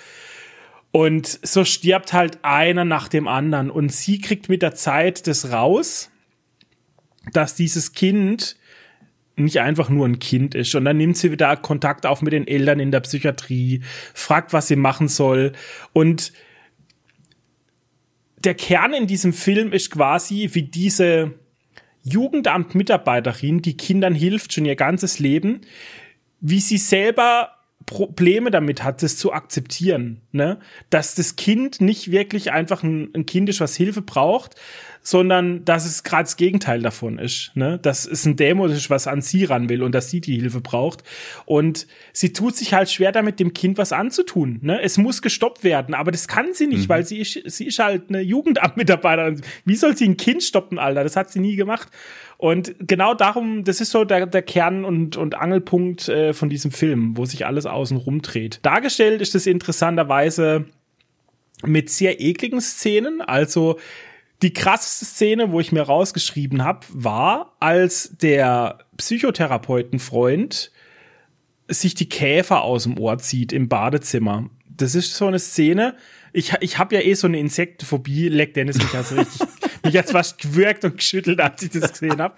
Und 0.91 1.27
so 1.43 1.65
stirbt 1.65 2.13
halt 2.13 2.39
einer 2.43 2.85
nach 2.85 3.09
dem 3.09 3.29
anderen. 3.29 3.71
Und 3.71 3.93
sie 3.93 4.21
kriegt 4.21 4.49
mit 4.49 4.63
der 4.63 4.75
Zeit 4.75 5.27
das 5.27 5.53
raus, 5.53 6.11
dass 7.33 7.55
dieses 7.55 7.93
Kind 7.93 8.57
nicht 9.37 9.61
einfach 9.61 9.89
nur 9.89 10.07
ein 10.07 10.19
Kind 10.19 10.55
ist. 10.55 10.75
Und 10.75 10.85
dann 10.85 10.97
nimmt 10.97 11.17
sie 11.17 11.31
wieder 11.31 11.57
Kontakt 11.57 12.07
auf 12.07 12.23
mit 12.23 12.33
den 12.33 12.47
Eltern 12.47 12.81
in 12.81 12.91
der 12.91 13.01
Psychiatrie, 13.01 13.83
fragt, 14.15 14.53
was 14.53 14.69
sie 14.69 14.77
machen 14.77 15.09
soll. 15.09 15.53
Und 15.93 16.33
der 18.39 18.55
Kern 18.55 18.95
in 18.95 19.07
diesem 19.07 19.33
Film 19.33 19.73
ist 19.73 19.91
quasi, 19.91 20.51
wie 20.53 20.63
diese 20.63 21.35
Jugendamt-Mitarbeiterin, 22.03 23.63
die 23.63 23.77
Kindern 23.77 24.15
hilft 24.15 24.53
schon 24.53 24.65
ihr 24.65 24.77
ganzes 24.77 25.19
Leben, 25.19 25.61
wie 26.41 26.61
sie 26.61 26.79
selber 26.79 27.51
Probleme 27.89 28.51
damit 28.51 28.85
hat, 28.85 29.03
das 29.03 29.17
zu 29.17 29.33
akzeptieren, 29.33 30.21
ne? 30.31 30.59
Dass 30.91 31.15
das 31.15 31.37
Kind 31.37 31.81
nicht 31.81 32.11
wirklich 32.11 32.53
einfach 32.53 32.83
ein, 32.83 33.09
ein 33.15 33.25
Kind 33.25 33.49
ist, 33.49 33.61
was 33.63 33.77
Hilfe 33.77 34.03
braucht, 34.03 34.57
sondern 35.09 35.65
dass 35.65 35.87
es 35.87 36.03
gerade 36.03 36.25
das 36.25 36.37
Gegenteil 36.37 36.83
davon 36.83 37.19
ist, 37.19 37.53
ne? 37.55 37.79
Dass 37.81 38.05
es 38.05 38.27
ein 38.27 38.37
Dämon 38.37 38.71
ist, 38.71 38.91
was 38.91 39.07
an 39.07 39.23
sie 39.23 39.45
ran 39.45 39.71
will 39.71 39.83
und 39.83 39.95
dass 39.95 40.11
sie 40.11 40.21
die 40.21 40.39
Hilfe 40.39 40.61
braucht. 40.61 41.03
Und 41.47 41.87
sie 42.13 42.35
tut 42.35 42.55
sich 42.57 42.75
halt 42.75 42.91
schwer 42.91 43.11
damit, 43.11 43.41
dem 43.41 43.55
Kind 43.55 43.79
was 43.79 43.93
anzutun, 43.93 44.59
ne? 44.61 44.83
Es 44.83 44.99
muss 44.99 45.23
gestoppt 45.23 45.65
werden, 45.65 45.95
aber 45.95 46.11
das 46.11 46.29
kann 46.29 46.53
sie 46.53 46.67
nicht, 46.67 46.83
mhm. 46.83 46.89
weil 46.91 47.07
sie 47.07 47.21
ist, 47.21 47.41
sie 47.47 47.69
ist 47.69 47.79
halt 47.79 48.11
eine 48.11 48.21
Jugendamtmitarbeiterin. 48.21 49.41
Wie 49.65 49.77
soll 49.77 49.97
sie 49.97 50.07
ein 50.07 50.19
Kind 50.19 50.43
stoppen, 50.43 50.79
Alter? 50.79 51.05
Das 51.05 51.17
hat 51.17 51.31
sie 51.31 51.41
nie 51.41 51.57
gemacht. 51.57 51.89
Und 52.37 52.75
genau 52.79 53.15
darum, 53.15 53.65
das 53.65 53.81
ist 53.81 53.91
so 53.91 54.05
der, 54.05 54.27
der 54.27 54.43
Kern 54.43 54.85
und, 54.85 55.17
und 55.17 55.37
Angelpunkt 55.37 56.11
äh, 56.11 56.35
von 56.35 56.51
diesem 56.51 56.71
Film, 56.71 57.17
wo 57.17 57.25
sich 57.25 57.47
alles 57.47 57.65
außen 57.65 57.97
rumdreht. 57.97 58.61
Dargestellt 58.61 59.23
ist 59.23 59.35
es 59.35 59.47
interessanterweise 59.47 60.67
mit 61.65 61.89
sehr 61.89 62.21
ekligen 62.21 62.61
Szenen. 62.61 63.23
Also 63.23 63.79
die 64.43 64.53
krasseste 64.53 65.05
Szene, 65.05 65.51
wo 65.51 65.61
ich 65.61 65.73
mir 65.73 65.83
rausgeschrieben 65.83 66.65
habe, 66.65 66.87
war, 66.91 67.57
als 67.61 68.17
der 68.17 68.79
Psychotherapeutenfreund 68.97 70.71
sich 71.69 71.95
die 71.95 72.09
Käfer 72.09 72.63
aus 72.63 72.85
dem 72.85 72.99
Ohr 72.99 73.19
zieht 73.19 73.53
im 73.53 73.69
Badezimmer. 73.69 74.49
Das 74.69 74.95
ist 74.95 75.15
so 75.15 75.27
eine 75.27 75.39
Szene. 75.39 75.97
Ich, 76.33 76.53
ich 76.61 76.79
habe 76.79 76.95
ja 76.95 77.01
eh 77.01 77.15
so 77.15 77.27
eine 77.27 77.41
Insektenphobie, 77.41 78.29
leckt 78.29 78.57
Dennis 78.57 78.79
mich 78.79 78.95
also 78.95 79.17
richtig 79.17 79.41
mich 79.83 79.97
hat's 79.97 80.13
fast 80.13 80.39
gewürgt 80.39 80.85
und 80.85 80.97
geschüttelt, 80.97 81.41
als 81.41 81.63
ich 81.63 81.71
das 81.71 81.93
gesehen 81.93 82.21
habe. 82.21 82.35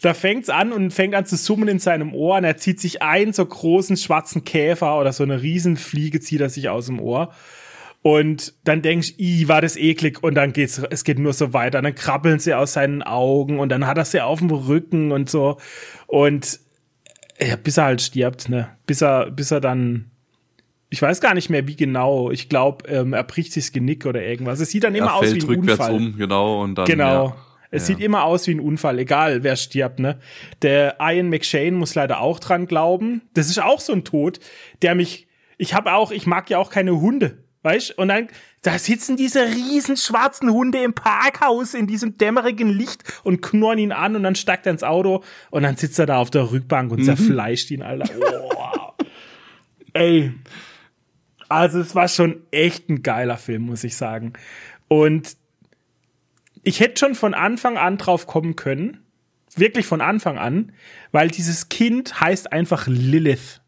Da 0.00 0.14
fängt's 0.14 0.48
an 0.48 0.72
und 0.72 0.90
fängt 0.90 1.14
an 1.14 1.26
zu 1.26 1.36
summen 1.36 1.68
in 1.68 1.78
seinem 1.78 2.14
Ohr 2.14 2.36
und 2.36 2.44
er 2.44 2.56
zieht 2.56 2.80
sich 2.80 3.02
einen 3.02 3.32
so 3.32 3.44
großen 3.44 3.96
schwarzen 3.96 4.44
Käfer 4.44 4.98
oder 4.98 5.12
so 5.12 5.22
eine 5.22 5.42
Riesenfliege 5.42 6.20
zieht 6.20 6.40
er 6.40 6.50
sich 6.50 6.68
aus 6.68 6.86
dem 6.86 7.00
Ohr. 7.00 7.32
Und 8.06 8.52
dann 8.64 8.82
denkst 8.82 9.14
i, 9.18 9.48
war 9.48 9.62
das 9.62 9.78
eklig 9.78 10.22
und 10.22 10.34
dann 10.34 10.52
geht's, 10.52 10.78
es 10.90 11.04
geht 11.04 11.18
nur 11.18 11.32
so 11.32 11.54
weiter. 11.54 11.78
Und 11.78 11.84
dann 11.84 11.94
krabbeln 11.94 12.38
sie 12.38 12.52
aus 12.52 12.74
seinen 12.74 13.02
Augen 13.02 13.58
und 13.58 13.70
dann 13.70 13.86
hat 13.86 13.96
er 13.96 14.04
sie 14.04 14.20
auf 14.20 14.40
dem 14.40 14.50
Rücken 14.50 15.10
und 15.10 15.30
so. 15.30 15.56
Und 16.06 16.60
ja, 17.40 17.56
bis 17.56 17.78
er 17.78 17.84
halt 17.84 18.02
stirbt, 18.02 18.50
ne? 18.50 18.68
Bis 18.86 19.00
er, 19.00 19.30
bis 19.30 19.50
er 19.50 19.62
dann 19.62 20.10
ich 20.90 21.00
weiß 21.00 21.22
gar 21.22 21.32
nicht 21.32 21.48
mehr, 21.48 21.66
wie 21.66 21.76
genau. 21.76 22.30
Ich 22.30 22.50
glaube, 22.50 22.86
ähm, 22.88 23.14
er 23.14 23.24
bricht 23.24 23.54
sich 23.54 23.64
das 23.64 23.72
Genick 23.72 24.04
oder 24.04 24.22
irgendwas. 24.22 24.60
Es 24.60 24.70
sieht 24.70 24.84
dann 24.84 24.94
immer 24.94 25.06
er 25.06 25.14
aus 25.14 25.34
wie 25.34 25.40
ein 25.40 25.46
rückwärts 25.46 25.88
Unfall. 25.88 25.94
um, 25.94 26.16
genau. 26.18 26.62
Und 26.62 26.74
dann, 26.74 26.84
genau. 26.84 27.28
Ja. 27.28 27.36
Es 27.70 27.88
ja. 27.88 27.96
sieht 27.96 28.04
immer 28.04 28.24
aus 28.24 28.46
wie 28.46 28.52
ein 28.52 28.60
Unfall, 28.60 28.98
egal 28.98 29.42
wer 29.42 29.56
stirbt, 29.56 29.98
ne? 29.98 30.20
Der 30.60 30.98
Ian 31.00 31.30
McShane 31.30 31.72
muss 31.72 31.94
leider 31.94 32.20
auch 32.20 32.38
dran 32.38 32.66
glauben. 32.66 33.22
Das 33.32 33.48
ist 33.48 33.62
auch 33.62 33.80
so 33.80 33.94
ein 33.94 34.04
Tod, 34.04 34.40
der 34.82 34.94
mich, 34.94 35.26
ich 35.56 35.72
habe 35.72 35.94
auch, 35.94 36.12
ich 36.12 36.26
mag 36.26 36.50
ja 36.50 36.58
auch 36.58 36.70
keine 36.70 37.00
Hunde, 37.00 37.43
weißt? 37.64 37.98
Und 37.98 38.08
dann, 38.08 38.28
da 38.62 38.78
sitzen 38.78 39.16
diese 39.16 39.44
riesen 39.46 39.96
schwarzen 39.96 40.50
Hunde 40.50 40.82
im 40.82 40.94
Parkhaus 40.94 41.74
in 41.74 41.86
diesem 41.86 42.18
dämmerigen 42.18 42.68
Licht 42.68 43.02
und 43.24 43.42
knurren 43.42 43.78
ihn 43.78 43.92
an 43.92 44.16
und 44.16 44.22
dann 44.22 44.34
steigt 44.34 44.66
er 44.66 44.72
ins 44.72 44.82
Auto 44.82 45.24
und 45.50 45.62
dann 45.62 45.76
sitzt 45.76 45.98
er 45.98 46.06
da 46.06 46.18
auf 46.18 46.30
der 46.30 46.50
Rückbank 46.50 46.92
und 46.92 47.00
mhm. 47.00 47.04
zerfleischt 47.04 47.70
ihn, 47.70 47.82
Alter. 47.82 48.08
Oh. 48.56 49.04
Ey, 49.92 50.32
also 51.48 51.80
es 51.80 51.94
war 51.94 52.08
schon 52.08 52.42
echt 52.50 52.88
ein 52.88 53.02
geiler 53.02 53.36
Film, 53.36 53.62
muss 53.62 53.84
ich 53.84 53.96
sagen. 53.96 54.32
Und 54.88 55.36
ich 56.62 56.80
hätte 56.80 56.98
schon 56.98 57.14
von 57.14 57.34
Anfang 57.34 57.76
an 57.76 57.98
drauf 57.98 58.26
kommen 58.26 58.56
können, 58.56 59.04
wirklich 59.54 59.86
von 59.86 60.00
Anfang 60.00 60.38
an, 60.38 60.72
weil 61.12 61.28
dieses 61.28 61.68
Kind 61.68 62.20
heißt 62.20 62.52
einfach 62.52 62.86
Lilith. 62.86 63.60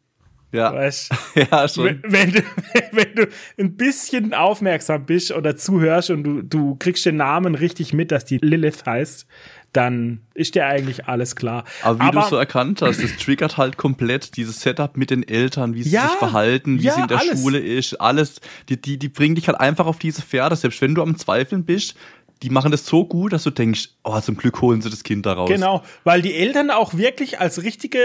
Ja. 0.57 0.73
Weißt, 0.73 1.11
ja, 1.35 1.69
schon. 1.69 2.01
Wenn, 2.03 2.33
du, 2.33 2.43
wenn 2.93 3.15
du 3.15 3.29
ein 3.59 3.77
bisschen 3.77 4.35
aufmerksam 4.35 5.07
bist 5.07 5.33
oder 5.33 5.57
zuhörst 5.57 6.11
und 6.11 6.25
du, 6.25 6.43
du 6.43 6.77
kriegst 6.77 7.07
den 7.07 7.17
Namen 7.17 7.55
richtig 7.55 7.93
mit, 7.93 8.11
dass 8.11 8.25
die 8.25 8.39
Lilith 8.39 8.85
heißt, 8.87 9.27
dann 9.77 10.21
ist 10.33 10.55
dir 10.55 10.67
eigentlich 10.67 11.07
alles 11.07 11.37
klar. 11.37 11.65
Aber 11.83 11.99
wie 11.99 12.05
Aber, 12.05 12.23
du 12.23 12.29
so 12.29 12.37
erkannt 12.37 12.81
hast, 12.81 13.03
das 13.03 13.17
triggert 13.17 13.59
halt 13.59 13.77
komplett 13.77 14.37
dieses 14.37 14.61
Setup 14.61 14.97
mit 14.97 15.11
den 15.11 15.27
Eltern, 15.27 15.75
wie 15.75 15.83
sie 15.83 15.91
ja, 15.91 16.09
sich 16.09 16.17
verhalten, 16.17 16.81
wie 16.81 16.85
ja, 16.85 16.95
sie 16.95 17.03
in 17.03 17.09
der 17.09 17.19
alles. 17.19 17.41
Schule 17.41 17.59
ist, 17.59 18.01
alles. 18.01 18.41
Die, 18.69 18.81
die, 18.81 18.99
die 18.99 19.09
bringen 19.09 19.35
dich 19.35 19.49
halt 19.49 19.61
einfach 19.61 19.87
auf 19.87 19.99
diese 19.99 20.23
Pferde, 20.23 20.57
selbst 20.57 20.81
wenn 20.81 20.95
du 20.95 21.03
am 21.03 21.19
Zweifeln 21.19 21.65
bist. 21.65 21.95
Die 22.43 22.51
machen 22.51 22.71
das 22.71 22.85
so 22.85 23.07
gut, 23.07 23.33
dass 23.33 23.45
du 23.45 23.51
denkst, 23.51 23.91
oh, 24.05 24.19
zum 24.21 24.37
Glück 24.37 24.61
holen 24.61 24.83
sie 24.83 24.91
das 24.91 25.03
Kind 25.03 25.25
da 25.25 25.35
raus. 25.35 25.49
Genau, 25.49 25.83
weil 26.05 26.21
die 26.21 26.35
Eltern 26.35 26.71
auch 26.71 26.95
wirklich 26.95 27.41
als 27.41 27.63
richtige 27.63 27.99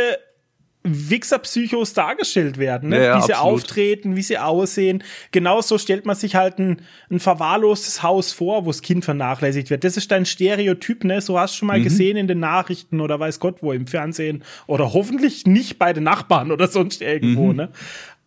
Wichser-Psychos 0.84 1.94
dargestellt 1.94 2.58
werden, 2.58 2.89
ne? 2.89 2.98
Ja, 2.98 3.04
ja, 3.04 3.17
wie 3.17 3.22
sie 3.22 3.34
absolut. 3.34 3.54
auftreten, 3.54 4.15
wie 4.15 4.22
sie 4.24 4.38
aussehen. 4.39 5.04
Genauso 5.32 5.78
stellt 5.78 6.06
man 6.06 6.15
sich 6.15 6.36
halt 6.36 6.58
ein, 6.58 6.82
ein 7.12 7.20
verwahrlostes 7.20 8.02
Haus 8.02 8.34
vor, 8.34 8.65
wo 8.65 8.70
das 8.70 8.82
Kind 8.82 9.06
vernachlässigt 9.06 9.70
wird. 9.70 9.84
Das 9.84 9.96
ist 9.96 10.10
dein 10.10 10.26
Stereotyp, 10.26 11.04
ne? 11.04 11.22
So 11.22 11.39
hast 11.39 11.54
du 11.54 11.60
schon 11.60 11.67
mal 11.67 11.80
mhm. 11.80 11.84
gesehen 11.84 12.17
in 12.17 12.28
den 12.28 12.39
Nachrichten 12.39 13.00
oder 13.00 13.20
weiß 13.20 13.39
Gott 13.39 13.58
wo 13.62 13.74
im 13.74 13.86
Fernsehen 13.86 14.44
oder 14.65 14.94
hoffentlich 14.94 15.46
nicht 15.46 15.78
bei 15.78 15.94
den 15.94 16.04
Nachbarn 16.04 16.52
oder 16.52 16.67
sonst 16.67 17.02
irgendwo, 17.02 17.48
mhm. 17.50 17.56
ne? 17.56 17.70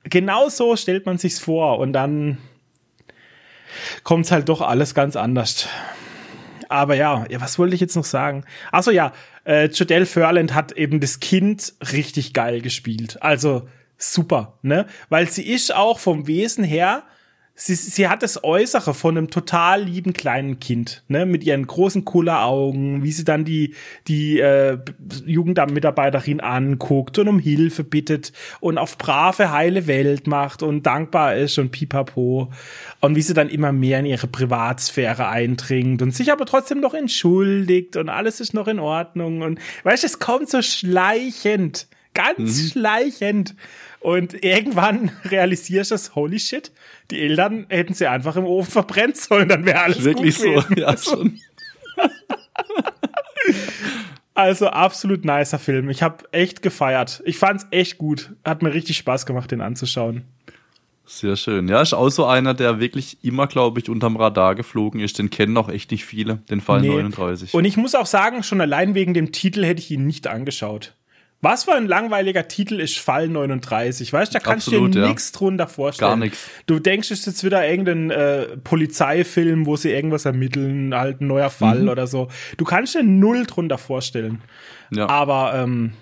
Genauso 0.04 0.76
stellt 0.76 1.06
man 1.06 1.18
sich's 1.18 1.40
vor 1.40 1.78
und 1.78 1.92
dann 1.92 2.38
kommt's 4.04 4.30
halt 4.30 4.48
doch 4.48 4.60
alles 4.60 4.94
ganz 4.94 5.16
anders. 5.16 5.68
Aber 6.68 6.94
ja, 6.94 7.24
ja, 7.28 7.40
was 7.40 7.58
wollte 7.58 7.74
ich 7.74 7.80
jetzt 7.80 7.96
noch 7.96 8.04
sagen? 8.04 8.44
Achso, 8.72 8.90
ja, 8.90 9.12
äh, 9.44 9.66
Jodelle 9.66 10.06
Furland 10.06 10.54
hat 10.54 10.72
eben 10.72 11.00
das 11.00 11.20
Kind 11.20 11.74
richtig 11.92 12.32
geil 12.32 12.60
gespielt. 12.60 13.22
Also 13.22 13.68
super, 13.98 14.58
ne? 14.62 14.86
Weil 15.08 15.28
sie 15.28 15.46
ist 15.46 15.74
auch 15.74 15.98
vom 15.98 16.26
Wesen 16.26 16.64
her 16.64 17.04
sie, 17.54 17.74
sie 17.74 18.08
hat 18.08 18.22
das 18.22 18.42
Äußere 18.42 18.94
von 18.94 19.16
einem 19.16 19.30
total 19.30 19.84
lieben 19.84 20.12
kleinen 20.12 20.58
Kind, 20.58 21.04
ne, 21.08 21.24
mit 21.24 21.44
ihren 21.44 21.66
großen 21.66 22.04
Kulleraugen, 22.04 23.02
wie 23.04 23.12
sie 23.12 23.24
dann 23.24 23.44
die 23.44 23.74
die 24.08 24.40
äh, 24.40 24.78
Jugendamtmitarbeiterin 25.24 26.40
anguckt 26.40 27.18
und 27.18 27.28
um 27.28 27.38
Hilfe 27.38 27.84
bittet 27.84 28.32
und 28.60 28.78
auf 28.78 28.98
brave 28.98 29.52
heile 29.52 29.86
Welt 29.86 30.26
macht 30.26 30.62
und 30.62 30.84
dankbar 30.84 31.36
ist 31.36 31.58
und 31.58 31.70
pipapo. 31.70 32.50
Und 33.00 33.16
wie 33.16 33.22
sie 33.22 33.34
dann 33.34 33.48
immer 33.48 33.72
mehr 33.72 34.00
in 34.00 34.06
ihre 34.06 34.26
Privatsphäre 34.26 35.28
eindringt 35.28 36.02
und 36.02 36.14
sich 36.14 36.32
aber 36.32 36.46
trotzdem 36.46 36.80
noch 36.80 36.94
entschuldigt 36.94 37.96
und 37.96 38.08
alles 38.08 38.40
ist 38.40 38.54
noch 38.54 38.66
in 38.66 38.80
Ordnung. 38.80 39.42
Und 39.42 39.60
weißt, 39.84 40.04
es 40.04 40.18
kommt 40.18 40.48
so 40.50 40.62
schleichend 40.62 41.86
Ganz 42.14 42.62
mhm. 42.62 42.68
schleichend. 42.70 43.54
Und 44.00 44.44
irgendwann 44.44 45.10
realisierst 45.24 45.90
du 45.90 45.94
das, 45.94 46.14
holy 46.14 46.38
shit, 46.38 46.72
die 47.10 47.20
Eltern 47.20 47.66
hätten 47.68 47.94
sie 47.94 48.06
einfach 48.06 48.36
im 48.36 48.44
Ofen 48.44 48.70
verbrennt 48.70 49.16
sollen, 49.16 49.48
dann 49.48 49.64
wäre 49.64 49.80
alles 49.80 50.04
Wirklich 50.04 50.36
gut 50.36 50.44
gewesen. 50.44 50.74
so, 50.76 50.80
ja 50.80 50.96
schon. 50.96 51.40
also 54.34 54.68
absolut 54.68 55.24
nicer 55.24 55.58
Film. 55.58 55.90
Ich 55.90 56.02
habe 56.02 56.24
echt 56.32 56.62
gefeiert. 56.62 57.22
Ich 57.24 57.38
fand's 57.38 57.66
echt 57.70 57.98
gut. 57.98 58.32
Hat 58.44 58.62
mir 58.62 58.74
richtig 58.74 58.96
Spaß 58.98 59.26
gemacht, 59.26 59.50
den 59.50 59.60
anzuschauen. 59.60 60.24
Sehr 61.06 61.36
schön. 61.36 61.68
Ja, 61.68 61.82
ist 61.82 61.92
auch 61.92 62.08
so 62.08 62.24
einer, 62.24 62.54
der 62.54 62.80
wirklich 62.80 63.18
immer, 63.22 63.46
glaube 63.46 63.78
ich, 63.80 63.90
unterm 63.90 64.16
Radar 64.16 64.54
geflogen 64.54 65.00
ist. 65.00 65.18
Den 65.18 65.28
kennen 65.28 65.56
auch 65.56 65.68
echt 65.68 65.90
nicht 65.90 66.04
viele, 66.04 66.36
den 66.50 66.62
Fall 66.62 66.80
nee. 66.80 66.88
39. 66.88 67.52
Und 67.52 67.64
ich 67.66 67.76
muss 67.76 67.94
auch 67.94 68.06
sagen, 68.06 68.42
schon 68.42 68.60
allein 68.60 68.94
wegen 68.94 69.12
dem 69.12 69.30
Titel 69.30 69.64
hätte 69.64 69.80
ich 69.80 69.90
ihn 69.90 70.06
nicht 70.06 70.26
angeschaut. 70.26 70.94
Was 71.44 71.64
für 71.64 71.74
ein 71.74 71.86
langweiliger 71.86 72.48
Titel 72.48 72.80
ist 72.80 72.98
Fall 72.98 73.28
39, 73.28 74.10
weißt 74.10 74.32
du? 74.32 74.38
Da 74.38 74.42
kannst 74.42 74.66
du 74.68 74.88
dir 74.88 75.02
ja. 75.02 75.08
nichts 75.08 75.30
drunter 75.30 75.68
vorstellen. 75.68 76.10
Gar 76.12 76.16
nichts. 76.16 76.38
Du 76.66 76.78
denkst, 76.78 77.10
es 77.10 77.20
ist 77.20 77.26
jetzt 77.26 77.44
wieder 77.44 77.68
irgendein 77.68 78.10
äh, 78.10 78.56
Polizeifilm, 78.56 79.66
wo 79.66 79.76
sie 79.76 79.90
irgendwas 79.90 80.24
ermitteln, 80.24 80.94
halt 80.94 81.20
ein 81.20 81.26
neuer 81.26 81.50
Fall 81.50 81.82
mhm. 81.82 81.90
oder 81.90 82.06
so. 82.06 82.28
Du 82.56 82.64
kannst 82.64 82.94
dir 82.94 83.02
null 83.02 83.44
drunter 83.44 83.76
vorstellen. 83.76 84.40
Ja. 84.90 85.06
Aber 85.10 85.52
ähm, 85.54 85.92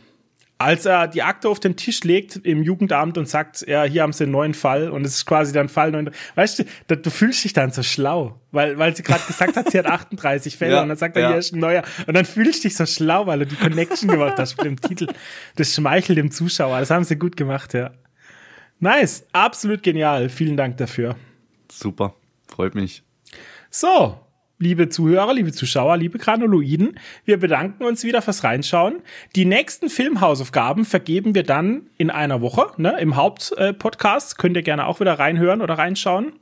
als 0.63 0.87
er 0.87 1.09
die 1.09 1.23
Akte 1.23 1.49
auf 1.49 1.61
den 1.61 1.77
Tisch 1.77 2.03
legt 2.05 2.37
im 2.37 2.63
Jugendamt 2.63 3.19
und 3.19 3.29
sagt, 3.29 3.67
ja, 3.67 3.85
hier 3.85 4.03
haben 4.03 4.13
sie 4.13 4.25
einen 4.25 4.33
neuen 4.33 4.55
Fall 4.55 4.91
und 4.91 5.05
es 5.05 5.17
ist 5.17 5.27
quasi 5.27 5.53
dann 5.53 5.69
Fall 5.69 5.91
9. 5.91 6.11
Weißt 6.35 6.59
du, 6.61 6.65
da, 6.87 6.97
du 6.97 7.11
fühlst 7.11 7.45
dich 7.45 7.53
dann 7.53 7.71
so 7.71 7.83
schlau, 7.83 8.41
weil, 8.51 8.79
weil 8.79 8.95
sie 8.97 9.03
gerade 9.03 9.25
gesagt 9.27 9.57
hat, 9.57 9.71
sie 9.71 9.79
hat 9.79 9.87
38 9.93 10.57
Fälle 10.57 10.75
ja, 10.75 10.83
und 10.83 10.89
dann 10.89 10.99
sagt 10.99 11.17
er, 11.17 11.23
ja. 11.23 11.29
hier 11.31 11.39
ist 11.39 11.53
ein 11.53 11.61
neuer. 11.61 11.83
Und 12.07 12.15
dann 12.15 12.25
fühlst 12.25 12.65
du 12.65 12.69
dich 12.69 12.77
so 12.77 12.87
schlau, 12.87 13.27
weil 13.27 13.41
du 13.41 13.47
die 13.47 13.57
Connection 13.57 14.09
gemacht 14.09 14.35
hast 14.39 14.57
mit 14.57 14.67
dem 14.67 14.81
Titel. 14.81 15.07
Das 15.57 15.75
schmeichelt 15.75 16.19
dem 16.19 16.31
Zuschauer. 16.31 16.81
Das 16.81 16.91
haben 16.91 17.05
sie 17.05 17.17
gut 17.17 17.37
gemacht, 17.37 17.75
ja. 17.75 17.91
Nice, 18.81 19.27
absolut 19.33 19.83
genial. 19.83 20.29
Vielen 20.29 20.57
Dank 20.57 20.77
dafür. 20.79 21.17
Super, 21.71 22.15
freut 22.49 22.75
mich. 22.75 23.03
So, 23.71 24.19
liebe 24.63 24.89
Zuhörer, 24.89 25.35
liebe 25.35 25.53
Zuschauer, 25.53 25.97
liebe 25.97 26.19
Granuloiden, 26.19 26.99
wir 27.25 27.39
bedanken 27.39 27.85
uns 27.85 28.05
wieder 28.05 28.23
fürs 28.23 28.45
Reinschauen. 28.45 29.03
Die 29.35 29.45
nächsten 29.45 29.91
Filmhausaufgaben 29.91 30.85
vergeben 30.85 31.35
wir 31.35 31.43
dann 31.43 31.89
in 31.99 32.11
einer 32.11 32.41
Woche, 32.41 32.71
ne, 32.77 32.97
im 33.01 33.17
Hauptpodcast. 33.17 34.39
Könnt 34.39 34.57
ihr 34.57 34.63
gerne 34.63 34.87
auch 34.87 35.01
wieder 35.01 35.19
reinhören 35.19 35.61
oder 35.61 35.75
reinschauen. 35.75 36.33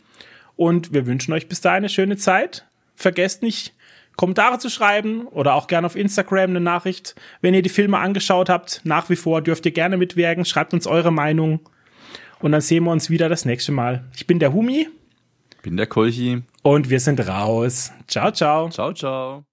Und 0.56 0.92
wir 0.92 1.06
wünschen 1.06 1.32
euch 1.32 1.48
bis 1.48 1.62
dahin 1.62 1.78
eine 1.78 1.88
schöne 1.88 2.18
Zeit. 2.18 2.66
Vergesst 2.94 3.42
nicht, 3.42 3.74
Kommentare 4.16 4.58
zu 4.58 4.68
schreiben 4.68 5.26
oder 5.26 5.54
auch 5.54 5.66
gerne 5.66 5.86
auf 5.86 5.96
Instagram 5.96 6.50
eine 6.50 6.60
Nachricht. 6.60 7.14
Wenn 7.40 7.54
ihr 7.54 7.62
die 7.62 7.70
Filme 7.70 7.98
angeschaut 7.98 8.50
habt, 8.50 8.82
nach 8.84 9.08
wie 9.08 9.16
vor 9.16 9.40
dürft 9.40 9.64
ihr 9.64 9.72
gerne 9.72 9.96
mitwirken. 9.96 10.44
Schreibt 10.44 10.74
uns 10.74 10.86
eure 10.86 11.10
Meinung. 11.10 11.60
Und 12.40 12.52
dann 12.52 12.60
sehen 12.60 12.84
wir 12.84 12.90
uns 12.90 13.08
wieder 13.08 13.30
das 13.30 13.46
nächste 13.46 13.72
Mal. 13.72 14.04
Ich 14.14 14.26
bin 14.26 14.38
der 14.38 14.52
Humi. 14.52 14.88
Bin 15.62 15.76
der 15.76 15.86
Kolchi. 15.86 16.42
Und 16.62 16.90
wir 16.90 17.00
sind 17.00 17.26
raus. 17.26 17.92
Ciao, 18.06 18.30
ciao. 18.30 18.68
Ciao, 18.70 18.92
ciao. 18.92 19.49